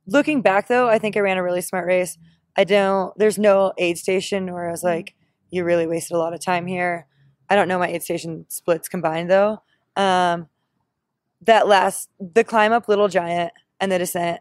looking 0.08 0.42
back 0.42 0.68
though, 0.68 0.90
I 0.90 1.00
think 1.00 1.16
I 1.16 1.20
ran 1.20 1.38
a 1.38 1.44
really 1.44 1.62
smart 1.62 1.86
race. 1.86 2.18
I 2.58 2.64
don't, 2.64 3.18
there's 3.18 3.38
no 3.38 3.74
aid 3.78 3.98
station 3.98 4.52
where 4.54 4.68
I 4.68 4.72
was 4.72 4.84
like, 4.84 5.16
you 5.50 5.64
really 5.64 5.88
wasted 5.88 6.16
a 6.16 6.20
lot 6.20 6.34
of 6.34 6.40
time 6.40 6.66
here. 6.66 7.08
I 7.50 7.56
don't 7.56 7.68
know 7.68 7.78
my 7.78 7.90
aid 7.90 8.04
station 8.04 8.46
splits 8.50 8.90
combined 8.90 9.30
though. 9.30 9.62
Um, 9.96 10.48
that 11.42 11.68
last, 11.68 12.10
the 12.20 12.44
climb 12.44 12.72
up 12.72 12.88
Little 12.88 13.08
Giant 13.08 13.52
and 13.80 13.92
the 13.92 14.00
descent, 14.00 14.40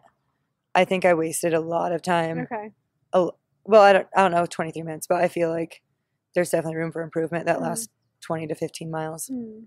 I 0.74 0.84
think 0.84 1.04
I 1.04 1.14
wasted 1.14 1.54
a 1.54 1.60
lot 1.60 1.92
of 1.92 2.02
time. 2.02 2.40
okay. 2.40 2.70
well 3.12 3.82
I 3.82 3.92
don't 3.92 4.08
I 4.16 4.22
don't 4.22 4.32
know 4.32 4.44
23 4.46 4.82
minutes 4.82 5.06
but 5.06 5.22
I 5.22 5.28
feel 5.28 5.48
like 5.50 5.80
there's 6.34 6.50
definitely 6.50 6.76
room 6.76 6.92
for 6.92 7.00
improvement 7.02 7.46
that 7.46 7.58
Mhm. 7.58 7.62
last 7.62 7.90
20 8.22 8.46
to 8.48 8.54
15 8.54 8.90
miles 8.90 9.28
Hmm. 9.28 9.64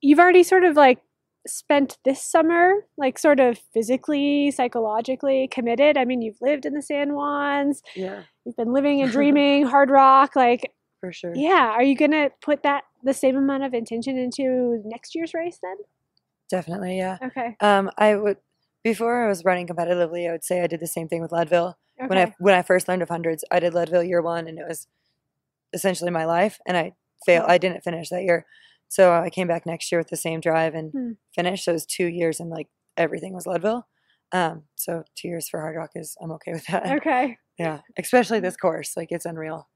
You've 0.00 0.18
already 0.18 0.42
sort 0.42 0.64
of 0.64 0.74
like 0.76 0.98
spent 1.46 1.98
this 2.04 2.22
summer, 2.22 2.86
like 2.96 3.18
sort 3.18 3.38
of 3.40 3.58
physically, 3.72 4.50
psychologically 4.50 5.48
committed. 5.48 5.96
I 5.96 6.04
mean, 6.04 6.22
you've 6.22 6.40
lived 6.40 6.66
in 6.66 6.74
the 6.74 6.82
San 6.82 7.08
Juans, 7.10 7.82
yeah 7.94 8.22
you've 8.44 8.56
been 8.56 8.72
living 8.72 9.00
and 9.00 9.12
dreaming 9.18 9.64
Hardrock. 9.66 10.34
Like, 10.34 10.72
for 11.00 11.12
sure 11.12 11.34
yeah, 11.36 11.70
are 11.70 11.82
you 11.84 11.96
going 11.96 12.10
to 12.10 12.30
put 12.40 12.64
that 12.64 12.82
the 13.04 13.14
same 13.14 13.36
amount 13.36 13.62
of 13.62 13.74
intention 13.74 14.16
into 14.18 14.82
next 14.84 15.14
year's 15.14 15.34
race 15.34 15.58
then? 15.62 15.76
definitely 16.50 16.98
yeah 16.98 17.16
Okay. 17.24 17.56
um 17.60 17.90
I 17.96 18.14
would 18.14 18.36
before 18.84 19.24
I 19.24 19.28
was 19.28 19.44
running 19.44 19.66
competitively 19.66 20.28
I 20.28 20.32
would 20.32 20.44
say 20.44 20.60
I 20.62 20.66
did 20.66 20.80
the 20.80 20.86
same 20.86 21.08
thing 21.08 21.22
with 21.22 21.32
Leadville 21.32 21.78
Okay. 22.00 22.08
when 22.08 22.18
I 22.18 22.34
when 22.38 22.54
I 22.54 22.62
first 22.62 22.88
learned 22.88 23.02
of 23.02 23.08
hundreds 23.08 23.44
I 23.50 23.60
did 23.60 23.74
Leadville 23.74 24.02
year 24.02 24.22
1 24.22 24.46
and 24.48 24.58
it 24.58 24.66
was 24.68 24.86
essentially 25.72 26.10
my 26.10 26.24
life 26.24 26.58
and 26.66 26.76
I 26.76 26.92
failed 27.24 27.46
I 27.48 27.58
didn't 27.58 27.84
finish 27.84 28.08
that 28.10 28.22
year 28.24 28.46
so 28.88 29.12
I 29.12 29.30
came 29.30 29.46
back 29.48 29.64
next 29.66 29.90
year 29.90 29.98
with 30.00 30.08
the 30.08 30.16
same 30.16 30.40
drive 30.40 30.74
and 30.74 30.92
Hmm. 30.92 31.10
finished 31.34 31.64
so 31.64 31.72
it 31.72 31.74
was 31.74 31.86
2 31.86 32.06
years 32.06 32.40
and 32.40 32.50
like 32.50 32.68
everything 32.96 33.32
was 33.34 33.46
Leadville 33.46 33.86
um 34.32 34.64
so 34.74 35.04
2 35.16 35.28
years 35.28 35.48
for 35.48 35.60
Hardrock 35.60 35.90
is 35.94 36.16
I'm 36.20 36.32
okay 36.32 36.52
with 36.52 36.66
that 36.66 36.90
okay. 36.98 37.36
yeah 37.58 37.80
especially 37.98 38.40
this 38.40 38.56
course 38.56 38.96
like 38.96 39.08
it's 39.12 39.26
unreal 39.26 39.68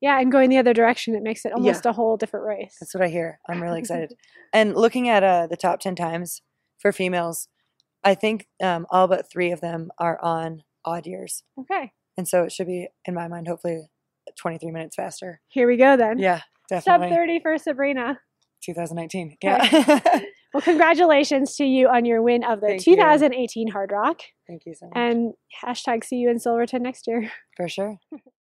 Yeah, 0.00 0.18
and 0.20 0.32
going 0.32 0.48
the 0.50 0.56
other 0.58 0.72
direction, 0.74 1.14
it 1.14 1.22
makes 1.22 1.44
it 1.44 1.52
almost 1.52 1.84
a 1.86 1.92
whole 1.92 2.16
different 2.16 2.46
race. 2.46 2.76
That's 2.80 2.94
what 2.94 3.04
I 3.04 3.08
hear. 3.08 3.38
I'm 3.48 3.60
really 3.62 3.80
excited. 3.80 4.14
and 4.52 4.74
looking 4.74 5.10
at 5.10 5.22
uh, 5.22 5.46
the 5.46 5.58
top 5.58 5.78
10 5.80 5.94
times 5.94 6.40
for 6.78 6.90
females, 6.90 7.48
I 8.02 8.14
think 8.14 8.46
um, 8.62 8.86
all 8.90 9.08
but 9.08 9.30
three 9.30 9.50
of 9.52 9.60
them 9.60 9.90
are 9.98 10.22
on 10.22 10.62
odd 10.84 11.06
years. 11.06 11.42
Okay. 11.58 11.92
And 12.16 12.26
so 12.26 12.44
it 12.44 12.52
should 12.52 12.66
be, 12.66 12.88
in 13.04 13.14
my 13.14 13.28
mind, 13.28 13.48
hopefully 13.48 13.82
23 14.36 14.70
minutes 14.70 14.96
faster. 14.96 15.40
Here 15.48 15.66
we 15.66 15.76
go 15.76 15.96
then. 15.96 16.18
Yeah, 16.18 16.40
definitely. 16.68 17.08
Sub 17.08 17.16
30 17.16 17.40
for 17.40 17.58
Sabrina. 17.58 18.18
2019. 18.62 19.36
Okay. 19.42 19.68
Yeah. 19.72 20.20
Well, 20.52 20.62
congratulations 20.62 21.54
to 21.56 21.64
you 21.64 21.88
on 21.88 22.04
your 22.04 22.22
win 22.22 22.42
of 22.42 22.60
the 22.60 22.66
Thank 22.66 22.86
you. 22.86 22.96
2018 22.96 23.70
Hardrock. 23.72 24.20
Thank 24.48 24.66
you 24.66 24.74
so 24.74 24.86
much. 24.86 24.96
And 24.96 25.34
hashtag 25.64 26.04
see 26.04 26.16
you 26.16 26.28
in 26.28 26.40
Silverton 26.40 26.82
next 26.82 27.06
year. 27.06 27.30
For 27.56 27.68
sure. 27.68 27.98